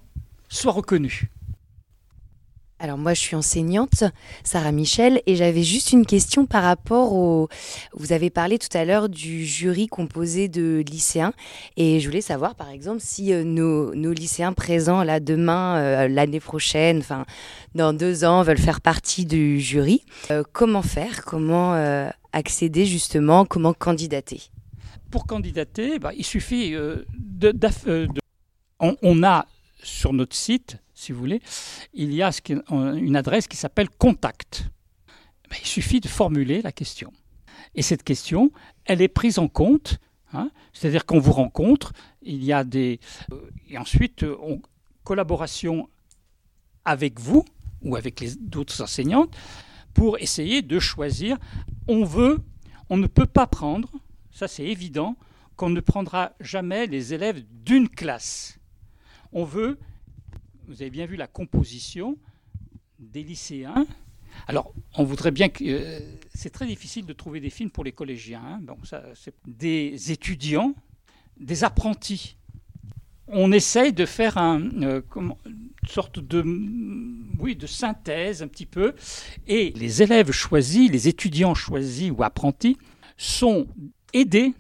soient 0.48 0.72
reconnus. 0.72 1.24
Alors 2.80 2.96
moi 2.96 3.12
je 3.12 3.20
suis 3.20 3.34
enseignante, 3.34 4.04
Sarah 4.44 4.70
Michel, 4.70 5.20
et 5.26 5.34
j'avais 5.34 5.64
juste 5.64 5.90
une 5.90 6.06
question 6.06 6.46
par 6.46 6.62
rapport 6.62 7.12
au... 7.12 7.48
Vous 7.92 8.12
avez 8.12 8.30
parlé 8.30 8.56
tout 8.56 8.68
à 8.72 8.84
l'heure 8.84 9.08
du 9.08 9.44
jury 9.44 9.88
composé 9.88 10.46
de 10.46 10.84
lycéens, 10.88 11.32
et 11.76 11.98
je 11.98 12.06
voulais 12.06 12.20
savoir 12.20 12.54
par 12.54 12.70
exemple 12.70 13.00
si 13.00 13.32
euh, 13.32 13.42
nos, 13.42 13.92
nos, 13.96 14.12
lycéens 14.12 14.52
présents 14.52 15.02
là 15.02 15.18
demain, 15.18 15.78
euh, 15.78 16.08
l'année 16.08 16.38
prochaine, 16.38 16.98
enfin 16.98 17.24
dans 17.74 17.92
deux 17.92 18.24
ans, 18.24 18.44
veulent 18.44 18.58
faire 18.58 18.80
partie 18.80 19.26
du 19.26 19.58
jury. 19.58 20.04
Euh, 20.30 20.44
comment 20.52 20.82
faire 20.82 21.24
Comment 21.24 21.74
accéder 22.32 22.86
justement 22.86 23.44
Comment 23.44 23.72
candidater? 23.72 24.40
Pour 25.10 25.26
candidater, 25.26 25.98
bah, 25.98 26.12
il 26.16 26.24
suffit 26.24 26.72
de... 26.72 27.52
on 28.78 29.22
a 29.24 29.46
sur 29.82 30.12
notre 30.12 30.36
site 30.36 30.78
si 30.98 31.12
vous 31.12 31.20
voulez, 31.20 31.40
il 31.94 32.12
y 32.12 32.22
a 32.22 32.30
une 32.68 33.14
adresse 33.14 33.46
qui 33.46 33.56
s'appelle 33.56 33.88
Contact. 33.88 34.68
Il 35.60 35.66
suffit 35.66 36.00
de 36.00 36.08
formuler 36.08 36.60
la 36.60 36.72
question. 36.72 37.12
Et 37.76 37.82
cette 37.82 38.02
question, 38.02 38.50
elle 38.84 39.00
est 39.00 39.08
prise 39.08 39.38
en 39.38 39.46
compte. 39.46 40.00
Hein, 40.32 40.50
C'est-à-dire 40.72 41.06
qu'on 41.06 41.20
vous 41.20 41.32
rencontre, 41.32 41.92
il 42.20 42.42
y 42.42 42.52
a 42.52 42.64
des. 42.64 42.98
Euh, 43.32 43.48
et 43.68 43.78
ensuite, 43.78 44.24
on, 44.24 44.60
collaboration 45.04 45.88
avec 46.84 47.20
vous 47.20 47.44
ou 47.82 47.94
avec 47.94 48.24
d'autres 48.40 48.82
enseignantes 48.82 49.34
pour 49.94 50.18
essayer 50.18 50.62
de 50.62 50.80
choisir. 50.80 51.38
On 51.86 52.04
veut, 52.04 52.40
on 52.90 52.96
ne 52.96 53.06
peut 53.06 53.26
pas 53.26 53.46
prendre, 53.46 53.88
ça 54.32 54.48
c'est 54.48 54.64
évident, 54.64 55.16
qu'on 55.54 55.70
ne 55.70 55.80
prendra 55.80 56.32
jamais 56.40 56.88
les 56.88 57.14
élèves 57.14 57.44
d'une 57.52 57.88
classe. 57.88 58.58
On 59.32 59.44
veut 59.44 59.78
vous 60.68 60.82
avez 60.82 60.90
bien 60.90 61.06
vu 61.06 61.16
la 61.16 61.26
composition 61.26 62.18
des 62.98 63.22
lycéens. 63.22 63.86
Alors, 64.46 64.72
on 64.94 65.04
voudrait 65.04 65.30
bien 65.30 65.48
que. 65.48 65.64
Euh, 65.64 66.00
c'est 66.34 66.50
très 66.50 66.66
difficile 66.66 67.06
de 67.06 67.12
trouver 67.12 67.40
des 67.40 67.50
films 67.50 67.70
pour 67.70 67.84
les 67.84 67.92
collégiens. 67.92 68.42
Hein. 68.44 68.60
Bon, 68.62 68.76
ça, 68.84 69.02
c'est 69.14 69.34
des 69.46 70.12
étudiants, 70.12 70.74
des 71.40 71.64
apprentis. 71.64 72.36
On 73.28 73.50
essaye 73.52 73.92
de 73.92 74.06
faire 74.06 74.38
euh, 74.38 75.00
une 75.16 75.34
sorte 75.86 76.18
de, 76.18 76.42
oui, 77.38 77.56
de 77.56 77.66
synthèse 77.66 78.42
un 78.42 78.48
petit 78.48 78.66
peu. 78.66 78.94
Et 79.46 79.70
les 79.70 80.02
élèves 80.02 80.30
choisis, 80.32 80.90
les 80.90 81.08
étudiants 81.08 81.54
choisis 81.54 82.10
ou 82.10 82.22
apprentis, 82.22 82.76
sont 83.16 83.66
aidés 84.12 84.52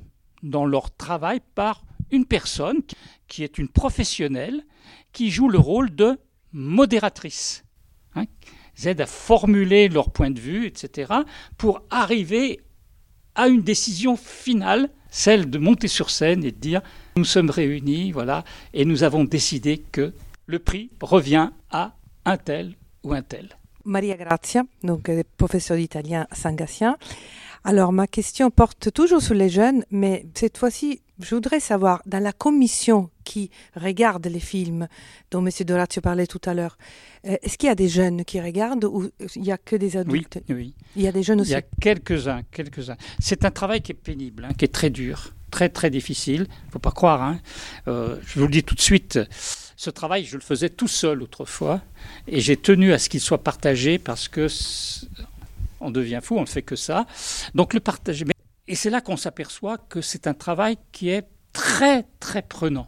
dans 0.42 0.66
leur 0.66 0.94
travail 0.94 1.40
par 1.54 1.84
une 2.10 2.24
personne 2.24 2.82
qui 3.26 3.42
est 3.42 3.58
une 3.58 3.68
professionnelle 3.68 4.64
qui 5.12 5.30
jouent 5.30 5.48
le 5.48 5.58
rôle 5.58 5.94
de 5.94 6.18
modératrice. 6.52 7.64
Hein, 8.14 8.24
ils 8.78 8.88
aident 8.88 9.02
à 9.02 9.06
formuler 9.06 9.88
leur 9.88 10.10
point 10.10 10.30
de 10.30 10.40
vue, 10.40 10.66
etc., 10.66 11.12
pour 11.56 11.82
arriver 11.90 12.60
à 13.34 13.48
une 13.48 13.62
décision 13.62 14.16
finale, 14.16 14.90
celle 15.10 15.48
de 15.48 15.58
monter 15.58 15.88
sur 15.88 16.10
scène 16.10 16.44
et 16.44 16.52
de 16.52 16.58
dire 16.58 16.82
nous 17.16 17.24
sommes 17.24 17.50
réunis, 17.50 18.12
voilà, 18.12 18.44
et 18.74 18.84
nous 18.84 19.02
avons 19.02 19.24
décidé 19.24 19.78
que 19.92 20.12
le 20.46 20.58
prix 20.58 20.90
revient 21.00 21.50
à 21.70 21.94
un 22.24 22.36
tel 22.36 22.74
ou 23.04 23.12
un 23.12 23.22
tel. 23.22 23.48
Maria 23.84 24.16
Grazia, 24.16 24.64
donc 24.82 25.08
euh, 25.08 25.22
professeur 25.36 25.76
d'italien 25.76 26.26
Saint-Gatien. 26.32 26.96
Alors 27.64 27.92
ma 27.92 28.06
question 28.06 28.50
porte 28.50 28.92
toujours 28.92 29.22
sur 29.22 29.34
les 29.34 29.48
jeunes, 29.48 29.84
mais 29.90 30.26
cette 30.34 30.58
fois-ci, 30.58 31.00
je 31.20 31.34
voudrais 31.34 31.60
savoir, 31.60 32.02
dans 32.06 32.22
la 32.22 32.32
commission 32.32 33.10
qui 33.24 33.50
regarde 33.74 34.26
les 34.26 34.40
films 34.40 34.88
dont 35.30 35.44
M. 35.44 35.50
Dorazio 35.66 36.00
parlait 36.00 36.26
tout 36.26 36.40
à 36.44 36.54
l'heure, 36.54 36.78
euh, 37.26 37.36
est-ce 37.42 37.58
qu'il 37.58 37.68
y 37.68 37.72
a 37.72 37.74
des 37.74 37.88
jeunes 37.88 38.24
qui 38.24 38.40
regardent 38.40 38.84
ou 38.84 39.10
il 39.36 39.42
n'y 39.42 39.52
a 39.52 39.58
que 39.58 39.76
des 39.76 39.96
adultes? 39.96 40.38
Oui, 40.48 40.54
oui. 40.54 40.74
Il 40.96 41.02
y 41.02 41.08
a 41.08 41.12
des 41.12 41.22
jeunes 41.22 41.40
aussi 41.40 41.50
Il 41.50 41.54
y 41.54 41.56
a 41.56 41.62
quelques-uns, 41.80 42.42
quelques-uns. 42.50 42.96
C'est 43.18 43.44
un 43.44 43.50
travail 43.50 43.82
qui 43.82 43.92
est 43.92 43.94
pénible, 43.94 44.44
hein, 44.44 44.54
qui 44.56 44.64
est 44.64 44.72
très 44.72 44.90
dur, 44.90 45.34
très 45.50 45.68
très 45.68 45.90
difficile. 45.90 46.46
Il 46.48 46.66
ne 46.66 46.72
faut 46.72 46.78
pas 46.78 46.92
croire. 46.92 47.22
Hein. 47.22 47.40
Euh, 47.88 48.16
je 48.26 48.38
vous 48.38 48.46
le 48.46 48.52
dis 48.52 48.62
tout 48.62 48.74
de 48.74 48.80
suite. 48.80 49.18
Ce 49.76 49.90
travail, 49.90 50.24
je 50.24 50.36
le 50.36 50.42
faisais 50.42 50.70
tout 50.70 50.88
seul 50.88 51.22
autrefois, 51.22 51.80
et 52.26 52.40
j'ai 52.40 52.56
tenu 52.56 52.92
à 52.92 52.98
ce 52.98 53.08
qu'il 53.08 53.20
soit 53.20 53.44
partagé 53.44 53.98
parce 53.98 54.26
que 54.26 54.48
on 55.80 55.90
devient 55.90 56.20
fou, 56.22 56.36
on 56.36 56.42
ne 56.42 56.46
fait 56.46 56.62
que 56.62 56.76
ça. 56.76 57.06
Donc 57.54 57.74
le 57.74 57.80
partager. 57.80 58.24
Et 58.68 58.74
c'est 58.74 58.90
là 58.90 59.00
qu'on 59.00 59.16
s'aperçoit 59.16 59.78
que 59.78 60.02
c'est 60.02 60.26
un 60.26 60.34
travail 60.34 60.76
qui 60.92 61.08
est 61.08 61.26
très, 61.54 62.04
très 62.20 62.42
prenant. 62.42 62.86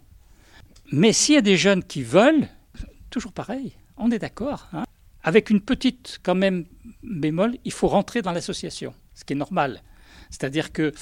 Mais 0.93 1.15
s'il 1.15 1.35
y 1.35 1.39
a 1.39 1.43
des 1.43 1.57
jeunes 1.57 1.83
qui 1.83 2.03
veulent, 2.03 2.49
toujours 3.09 3.33
pareil, 3.33 3.73
on 3.97 4.11
est 4.11 4.19
d'accord. 4.19 4.69
Hein. 4.75 4.85
Avec 5.23 5.49
une 5.49 5.63
petite, 5.63 6.21
quand 6.23 6.35
même, 6.35 6.67
bémol, 7.03 7.57
il 7.65 7.73
faut 7.73 7.89
rentrer 7.89 8.21
dans 8.21 8.33
l'association, 8.33 8.93
ce 9.15 9.25
qui 9.25 9.33
est 9.33 9.37
normal. 9.37 9.83
C'est-à-dire 10.29 10.71
que 10.71 10.93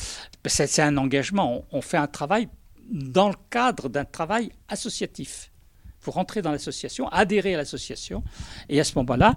c'est 0.46 0.80
un 0.80 0.96
engagement. 0.96 1.64
On 1.72 1.82
fait 1.82 1.96
un 1.96 2.06
travail 2.06 2.48
dans 2.88 3.28
le 3.28 3.36
cadre 3.50 3.88
d'un 3.88 4.04
travail 4.04 4.52
associatif. 4.68 5.50
Il 5.86 6.04
faut 6.04 6.12
rentrer 6.12 6.40
dans 6.40 6.52
l'association, 6.52 7.08
adhérer 7.08 7.54
à 7.54 7.58
l'association, 7.58 8.22
et 8.68 8.78
à 8.78 8.84
ce 8.84 8.92
moment-là, 8.98 9.34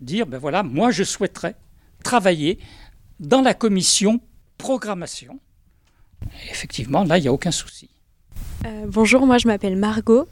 dire, 0.00 0.26
ben 0.26 0.38
voilà, 0.38 0.62
moi 0.62 0.90
je 0.90 1.02
souhaiterais 1.02 1.56
travailler 2.04 2.58
dans 3.20 3.40
la 3.40 3.54
commission 3.54 4.20
programmation. 4.62 5.40
effectivement, 6.48 7.02
là, 7.02 7.18
il 7.18 7.22
n'y 7.22 7.26
a 7.26 7.32
aucun 7.32 7.50
souci. 7.50 7.90
Euh, 8.64 8.84
bonjour, 8.86 9.26
moi 9.26 9.36
je 9.38 9.48
m'appelle 9.48 9.74
Margot 9.74 10.28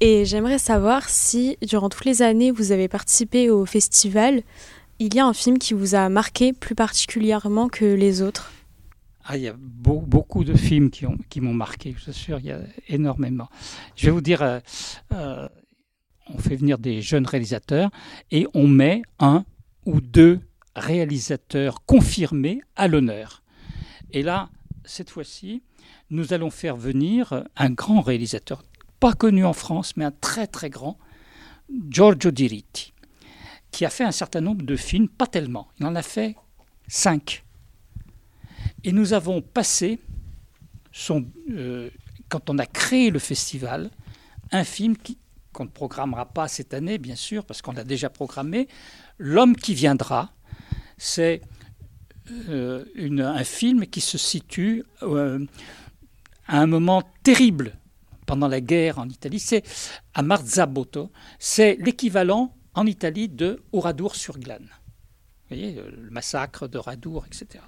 et 0.00 0.24
j'aimerais 0.24 0.58
savoir 0.58 1.10
si 1.10 1.58
durant 1.60 1.90
toutes 1.90 2.06
les 2.06 2.22
années 2.22 2.50
vous 2.50 2.72
avez 2.72 2.88
participé 2.88 3.50
au 3.50 3.66
festival, 3.66 4.42
il 4.98 5.14
y 5.14 5.20
a 5.20 5.26
un 5.26 5.34
film 5.34 5.58
qui 5.58 5.74
vous 5.74 5.94
a 5.94 6.08
marqué 6.08 6.54
plus 6.54 6.74
particulièrement 6.74 7.68
que 7.68 7.84
les 7.84 8.22
autres? 8.22 8.50
Ah, 9.26 9.36
il 9.36 9.42
y 9.42 9.48
a 9.48 9.54
beau, 9.58 10.00
beaucoup 10.00 10.42
de 10.42 10.54
films 10.54 10.88
qui, 10.88 11.04
ont, 11.04 11.18
qui 11.28 11.42
m'ont 11.42 11.52
marqué, 11.52 11.94
je 11.98 12.10
suis 12.10 12.24
sûr, 12.24 12.38
il 12.38 12.46
y 12.46 12.52
a 12.52 12.60
énormément. 12.88 13.50
Je 13.94 14.06
vais 14.06 14.12
vous 14.12 14.22
dire, 14.22 14.40
euh, 14.40 14.58
euh, 15.12 15.46
on 16.32 16.38
fait 16.38 16.56
venir 16.56 16.78
des 16.78 17.02
jeunes 17.02 17.26
réalisateurs 17.26 17.90
et 18.30 18.46
on 18.54 18.68
met 18.68 19.02
un 19.18 19.44
ou 19.84 20.00
deux 20.00 20.40
réalisateurs 20.74 21.84
confirmés 21.84 22.62
à 22.74 22.88
l'honneur. 22.88 23.42
Et 24.16 24.22
là, 24.22 24.48
cette 24.86 25.10
fois-ci, 25.10 25.62
nous 26.08 26.32
allons 26.32 26.48
faire 26.48 26.74
venir 26.74 27.44
un 27.54 27.68
grand 27.68 28.00
réalisateur, 28.00 28.64
pas 28.98 29.12
connu 29.12 29.44
en 29.44 29.52
France, 29.52 29.94
mais 29.98 30.06
un 30.06 30.10
très 30.10 30.46
très 30.46 30.70
grand, 30.70 30.96
Giorgio 31.90 32.30
Diritti, 32.30 32.94
qui 33.70 33.84
a 33.84 33.90
fait 33.90 34.04
un 34.04 34.12
certain 34.12 34.40
nombre 34.40 34.64
de 34.64 34.74
films, 34.74 35.06
pas 35.06 35.26
tellement, 35.26 35.68
il 35.78 35.84
en 35.84 35.94
a 35.94 36.00
fait 36.00 36.34
cinq. 36.88 37.44
Et 38.84 38.92
nous 38.92 39.12
avons 39.12 39.42
passé, 39.42 39.98
euh, 41.50 41.90
quand 42.30 42.48
on 42.48 42.56
a 42.56 42.64
créé 42.64 43.10
le 43.10 43.18
festival, 43.18 43.90
un 44.50 44.64
film 44.64 44.94
qu'on 45.52 45.64
ne 45.64 45.68
programmera 45.68 46.24
pas 46.24 46.48
cette 46.48 46.72
année, 46.72 46.96
bien 46.96 47.16
sûr, 47.16 47.44
parce 47.44 47.60
qu'on 47.60 47.72
l'a 47.72 47.84
déjà 47.84 48.08
programmé, 48.08 48.66
L'homme 49.18 49.56
qui 49.56 49.74
viendra. 49.74 50.32
C'est 50.96 51.42
euh, 52.48 52.84
un 52.98 53.44
film 53.44 53.86
qui 53.86 54.00
se 54.00 54.18
situe 54.18 54.84
euh, 55.02 55.44
à 56.46 56.60
un 56.60 56.66
moment 56.66 57.02
terrible 57.22 57.78
pendant 58.26 58.48
la 58.48 58.60
guerre 58.60 58.98
en 58.98 59.08
Italie. 59.08 59.38
C'est 59.38 59.62
à 60.14 60.22
Marzabotto. 60.22 61.10
C'est 61.38 61.76
l'équivalent 61.76 62.54
en 62.74 62.86
Italie 62.86 63.28
de 63.28 63.62
Oradour-sur-Glane. 63.72 64.68
Vous 65.48 65.56
voyez, 65.56 65.74
le 65.74 66.10
massacre 66.10 66.66
de 66.66 66.78
Radour, 66.78 67.24
etc. 67.26 67.62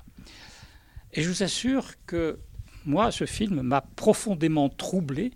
Et 1.12 1.23
je 1.23 1.29
vous 1.29 1.42
assure 1.42 1.92
que 2.07 2.38
moi, 2.85 3.11
ce 3.12 3.25
film 3.25 3.62
m'a 3.62 3.81
profondément 3.81 4.68
troublé, 4.68 5.33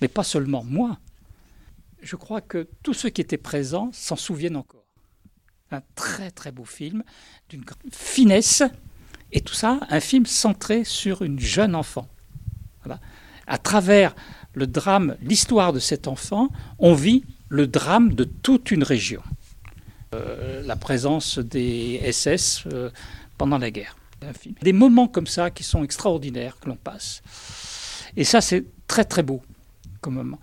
mais 0.00 0.08
pas 0.08 0.24
seulement 0.24 0.64
moi. 0.64 0.98
Je 2.02 2.16
crois 2.16 2.40
que 2.40 2.68
tous 2.82 2.94
ceux 2.94 3.08
qui 3.08 3.20
étaient 3.20 3.36
présents 3.36 3.90
s'en 3.92 4.16
souviennent 4.16 4.56
encore 4.56 4.87
un 5.70 5.82
très 5.94 6.30
très 6.30 6.52
beau 6.52 6.64
film, 6.64 7.02
d'une 7.48 7.64
finesse, 7.92 8.62
et 9.32 9.40
tout 9.40 9.54
ça, 9.54 9.80
un 9.90 10.00
film 10.00 10.26
centré 10.26 10.84
sur 10.84 11.22
une 11.22 11.38
jeune 11.38 11.74
enfant. 11.74 12.08
À 13.46 13.58
travers 13.58 14.14
le 14.54 14.66
drame, 14.66 15.16
l'histoire 15.20 15.72
de 15.72 15.78
cet 15.78 16.08
enfant, 16.08 16.48
on 16.78 16.94
vit 16.94 17.24
le 17.48 17.66
drame 17.66 18.14
de 18.14 18.24
toute 18.24 18.70
une 18.70 18.82
région. 18.82 19.22
Euh, 20.14 20.62
la 20.62 20.76
présence 20.76 21.38
des 21.38 22.00
SS 22.10 22.64
euh, 22.72 22.90
pendant 23.36 23.58
la 23.58 23.70
guerre. 23.70 23.96
Des 24.62 24.72
moments 24.72 25.06
comme 25.06 25.26
ça 25.26 25.50
qui 25.50 25.62
sont 25.62 25.84
extraordinaires 25.84 26.58
que 26.58 26.68
l'on 26.68 26.76
passe. 26.76 27.22
Et 28.16 28.24
ça, 28.24 28.40
c'est 28.40 28.64
très 28.86 29.04
très 29.04 29.22
beau 29.22 29.42
comme 30.00 30.14
moment. 30.14 30.40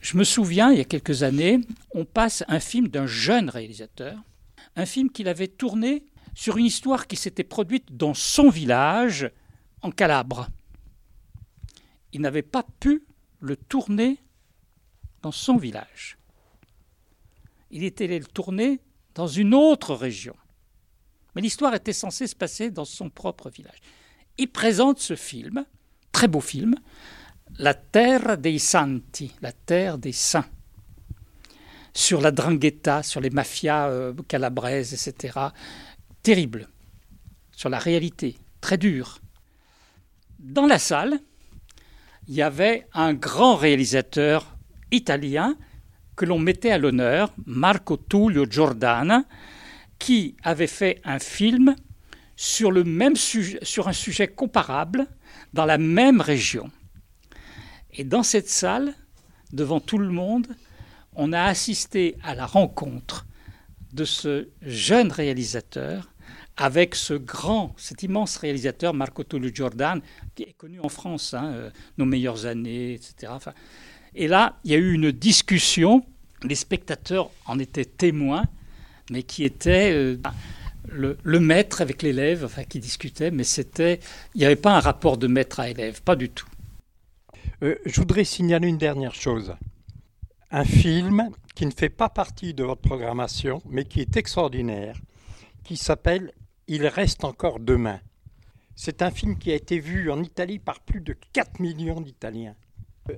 Je 0.00 0.16
me 0.16 0.24
souviens, 0.24 0.72
il 0.72 0.78
y 0.78 0.80
a 0.80 0.84
quelques 0.84 1.22
années, 1.22 1.60
on 1.94 2.04
passe 2.04 2.42
un 2.48 2.60
film 2.60 2.88
d'un 2.88 3.06
jeune 3.06 3.50
réalisateur 3.50 4.16
un 4.76 4.86
film 4.86 5.10
qu'il 5.10 5.28
avait 5.28 5.48
tourné 5.48 6.04
sur 6.34 6.56
une 6.56 6.66
histoire 6.66 7.06
qui 7.06 7.16
s'était 7.16 7.44
produite 7.44 7.96
dans 7.96 8.14
son 8.14 8.48
village, 8.48 9.30
en 9.82 9.90
Calabre. 9.90 10.48
Il 12.12 12.20
n'avait 12.20 12.42
pas 12.42 12.64
pu 12.80 13.04
le 13.40 13.56
tourner 13.56 14.18
dans 15.22 15.32
son 15.32 15.56
village. 15.56 16.18
Il 17.70 17.84
était 17.84 18.04
allé 18.04 18.18
le 18.18 18.26
tourner 18.26 18.80
dans 19.14 19.26
une 19.26 19.54
autre 19.54 19.94
région. 19.94 20.36
Mais 21.34 21.42
l'histoire 21.42 21.74
était 21.74 21.92
censée 21.92 22.26
se 22.26 22.36
passer 22.36 22.70
dans 22.70 22.84
son 22.84 23.08
propre 23.10 23.50
village. 23.50 23.80
Il 24.38 24.50
présente 24.50 24.98
ce 24.98 25.16
film, 25.16 25.64
très 26.12 26.28
beau 26.28 26.40
film, 26.40 26.74
La 27.58 27.74
Terre 27.74 28.38
dei 28.38 28.58
Santi, 28.58 29.34
la 29.40 29.52
terre 29.52 29.98
des 29.98 30.12
saints, 30.12 30.48
sur 31.94 32.20
la 32.20 32.30
drangheta, 32.30 33.02
sur 33.02 33.20
les 33.20 33.30
mafias 33.30 33.88
euh, 33.88 34.14
calabraises, 34.28 34.92
etc. 34.92 35.38
Terrible, 36.22 36.68
sur 37.54 37.68
la 37.68 37.78
réalité, 37.78 38.36
très 38.60 38.78
dur. 38.78 39.18
Dans 40.38 40.66
la 40.66 40.78
salle, 40.78 41.20
il 42.28 42.34
y 42.34 42.42
avait 42.42 42.86
un 42.94 43.14
grand 43.14 43.56
réalisateur 43.56 44.56
italien 44.90 45.56
que 46.16 46.24
l'on 46.24 46.38
mettait 46.38 46.70
à 46.70 46.78
l'honneur, 46.78 47.32
Marco 47.46 47.96
Tullio 47.96 48.46
Giordana, 48.48 49.24
qui 49.98 50.36
avait 50.42 50.66
fait 50.66 51.00
un 51.04 51.18
film 51.18 51.74
sur, 52.36 52.70
le 52.70 52.84
même 52.84 53.16
sujet, 53.16 53.58
sur 53.62 53.88
un 53.88 53.92
sujet 53.92 54.28
comparable 54.28 55.06
dans 55.52 55.64
la 55.64 55.78
même 55.78 56.20
région. 56.20 56.70
Et 57.92 58.04
dans 58.04 58.22
cette 58.22 58.48
salle, 58.48 58.94
devant 59.52 59.80
tout 59.80 59.98
le 59.98 60.08
monde, 60.08 60.48
on 61.14 61.32
a 61.32 61.42
assisté 61.42 62.16
à 62.22 62.34
la 62.34 62.46
rencontre 62.46 63.26
de 63.92 64.04
ce 64.04 64.48
jeune 64.62 65.12
réalisateur 65.12 66.12
avec 66.56 66.94
ce 66.94 67.14
grand, 67.14 67.74
cet 67.76 68.02
immense 68.02 68.36
réalisateur 68.36 68.94
Marco 68.94 69.24
Tullio 69.24 69.50
Giordana, 69.52 70.00
qui 70.34 70.44
est 70.44 70.52
connu 70.56 70.80
en 70.80 70.88
France, 70.88 71.34
hein, 71.34 71.46
euh, 71.46 71.70
Nos 71.98 72.04
meilleures 72.04 72.46
années, 72.46 72.94
etc. 72.94 73.32
et 74.14 74.28
là, 74.28 74.58
il 74.64 74.70
y 74.70 74.74
a 74.74 74.78
eu 74.78 74.92
une 74.92 75.12
discussion, 75.12 76.04
les 76.42 76.54
spectateurs 76.54 77.30
en 77.46 77.58
étaient 77.58 77.84
témoins, 77.84 78.44
mais 79.10 79.22
qui 79.22 79.44
était 79.44 79.92
euh, 79.92 80.18
le, 80.88 81.40
maître 81.40 81.80
avec 81.80 82.02
l'élève, 82.02 82.44
enfin, 82.44 82.64
qui 82.64 82.80
discutait, 82.80 83.30
mais 83.30 83.44
c'était, 83.44 84.00
il 84.34 84.38
n'y 84.38 84.44
avait 84.44 84.56
pas 84.56 84.76
un 84.76 84.80
rapport 84.80 85.16
de 85.16 85.26
maître 85.26 85.60
à 85.60 85.68
élève, 85.68 86.02
pas 86.02 86.16
du 86.16 86.28
tout. 86.28 86.46
Euh, 87.62 87.76
je 87.86 88.00
voudrais 88.00 88.24
signaler 88.24 88.68
une 88.68 88.78
dernière 88.78 89.14
chose. 89.14 89.54
Un 90.54 90.64
film 90.64 91.30
qui 91.54 91.64
ne 91.64 91.70
fait 91.70 91.88
pas 91.88 92.10
partie 92.10 92.52
de 92.52 92.62
votre 92.62 92.82
programmation, 92.82 93.62
mais 93.70 93.84
qui 93.84 94.02
est 94.02 94.18
extraordinaire, 94.18 95.00
qui 95.64 95.78
s'appelle 95.78 96.30
Il 96.68 96.86
reste 96.86 97.24
encore 97.24 97.58
demain. 97.58 98.00
C'est 98.76 99.00
un 99.00 99.10
film 99.10 99.38
qui 99.38 99.50
a 99.50 99.54
été 99.54 99.78
vu 99.78 100.10
en 100.10 100.22
Italie 100.22 100.58
par 100.58 100.80
plus 100.80 101.00
de 101.00 101.16
4 101.32 101.58
millions 101.58 102.02
d'Italiens. 102.02 102.54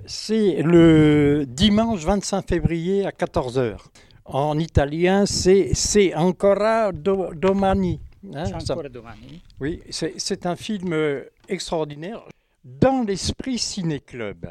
C'est 0.05 0.61
le 0.61 1.45
dimanche 1.45 2.05
25 2.05 2.47
février 2.47 3.05
à 3.05 3.11
14h. 3.11 3.79
En 4.23 4.57
italien, 4.57 5.25
c'est 5.25 6.15
ancora 6.15 6.93
domani. 6.93 7.99
Hein, 8.33 8.45
domani. 8.89 9.43
Oui, 9.59 9.81
c'est 9.89 10.45
un 10.45 10.55
film 10.55 10.93
euh, 10.93 11.25
extraordinaire. 11.49 12.23
Dans 12.63 13.03
l'esprit 13.03 13.59
ciné-club, 13.59 14.47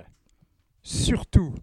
surtout, 0.82 1.54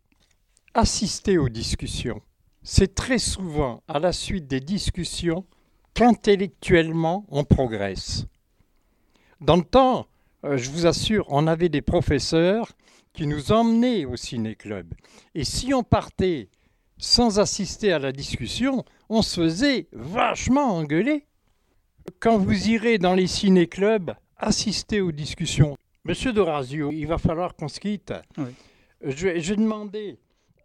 assister 0.73 1.38
aux 1.38 1.49
discussions. 1.49 2.21
C'est 2.63 2.95
très 2.95 3.19
souvent 3.19 3.84
à 3.88 3.99
la 3.99 4.12
suite 4.12 4.47
des 4.47 4.60
discussions 4.60 5.45
qu'intellectuellement 5.93 7.25
on 7.29 7.43
progresse. 7.43 8.25
Dans 9.39 9.57
le 9.57 9.63
temps, 9.63 10.07
euh, 10.45 10.57
je 10.57 10.69
vous 10.69 10.86
assure, 10.86 11.25
on 11.29 11.47
avait 11.47 11.69
des 11.69 11.81
professeurs 11.81 12.71
qui 13.13 13.27
nous 13.27 13.51
emmenaient 13.51 14.05
au 14.05 14.15
ciné-club. 14.15 14.93
Et 15.36 15.43
si 15.43 15.73
on 15.73 15.84
partait 15.84 16.49
sans 16.97 17.39
assister 17.39 17.91
à 17.91 17.99
la 17.99 18.12
discussion, 18.12 18.86
on 19.10 19.21
se 19.21 19.41
faisait 19.41 19.88
vachement 19.91 20.77
engueuler. 20.77 21.25
Quand 22.19 22.38
vous 22.38 22.69
irez 22.69 22.99
dans 22.99 23.15
les 23.15 23.27
ciné-clubs, 23.27 24.13
assister 24.38 25.01
aux 25.01 25.12
discussions. 25.12 25.77
Monsieur 26.03 26.34
Dorazio, 26.34 26.91
il 26.91 27.05
va 27.05 27.17
falloir 27.17 27.55
qu'on 27.55 27.67
se 27.67 27.79
quitte. 27.79 28.13
Je, 29.03 29.27
vais 29.27 29.55
demander 29.55 30.17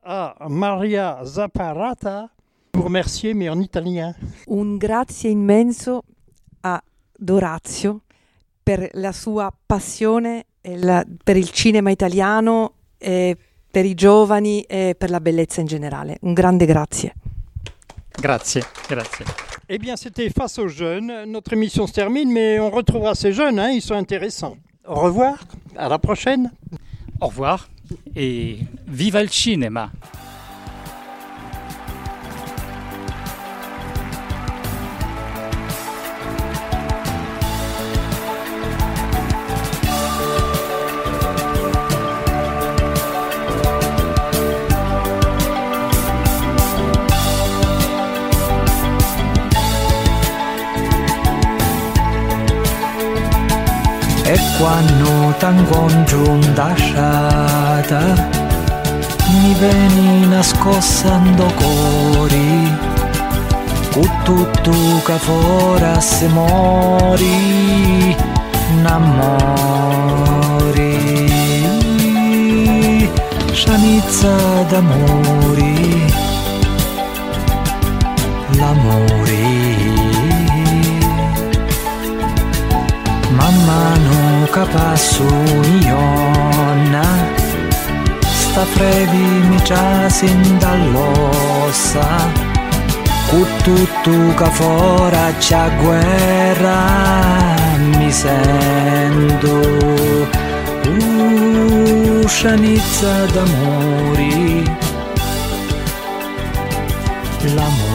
à 0.02 0.37
Maria 0.48 1.20
Zapparata 1.24 2.30
vous 2.76 2.82
remercier, 2.82 3.32
mais 3.32 3.48
en 3.48 3.59
italien. 3.61 4.14
Un 4.48 4.76
grazie 4.76 5.30
immenso 5.30 6.04
a 6.61 6.82
Dorazio 7.18 8.02
per 8.62 8.90
la 8.92 9.12
sua 9.12 9.50
passione 9.66 10.44
per 10.61 11.37
il 11.37 11.50
cinema 11.50 11.90
italiano 11.90 12.74
e 12.98 13.37
per 13.70 13.87
i 13.87 13.94
giovani 13.94 14.62
e 14.62 14.94
per 14.96 15.11
la 15.11 15.20
bellezza 15.20 15.61
in 15.61 15.66
generale. 15.66 16.18
Un 16.22 16.35
grande 16.35 16.66
grazie. 16.66 17.14
Grazie, 18.20 18.62
grazie. 18.88 19.24
Eh 19.68 19.78
bien, 19.78 19.96
c'était 19.96 20.28
Face 20.30 20.59
aux 20.59 20.68
jeunes. 20.68 21.24
Notre 21.26 21.54
émission 21.54 21.87
se 21.87 21.92
termine, 21.92 22.30
mais 22.30 22.59
on 22.59 22.70
retrouvera 22.70 23.14
ces 23.14 23.32
jeunes, 23.32 23.59
hein, 23.59 23.70
ils 23.70 23.82
sont 23.82 23.94
intéressants. 23.94 24.56
Au 24.87 25.00
revoir, 25.00 25.38
à 25.76 25.88
la 25.88 25.98
prochaine. 25.98 26.52
Au 27.20 27.28
revoir 27.28 27.68
et 28.14 28.59
viva 28.87 29.22
le 29.22 29.29
cinéma. 29.29 29.90
E 54.29 55.15
quando 55.38 55.62
t'incongiunta 55.64 56.75
sciata 56.75 58.01
mi 59.29 59.55
veni 59.59 60.27
nascostando 60.27 61.44
cori 61.55 62.70
con 63.92 64.11
tutto 64.25 64.72
che 65.05 65.18
fora 65.18 66.01
se 66.01 66.28
mori 66.28 68.16
n'amori 68.82 70.14
scianizza 73.53 74.37
d'amori 74.68 76.14
l'amore 78.59 79.26
capa 84.47 84.97
su 84.97 85.26
ionna 85.82 87.05
Sta 88.22 88.64
frevi 88.64 89.26
mi 89.49 89.59
chasin 89.62 90.59
dall'ossa. 90.59 92.07
Cututu 93.28 94.34
ca 94.34 94.51
fora 94.51 95.32
c'ha 95.38 95.68
guerra 95.80 96.78
Mi 97.99 98.11
sento 98.12 99.55
uscianizza 102.24 103.26
d'amori. 103.32 104.62
L'amore 107.55 107.86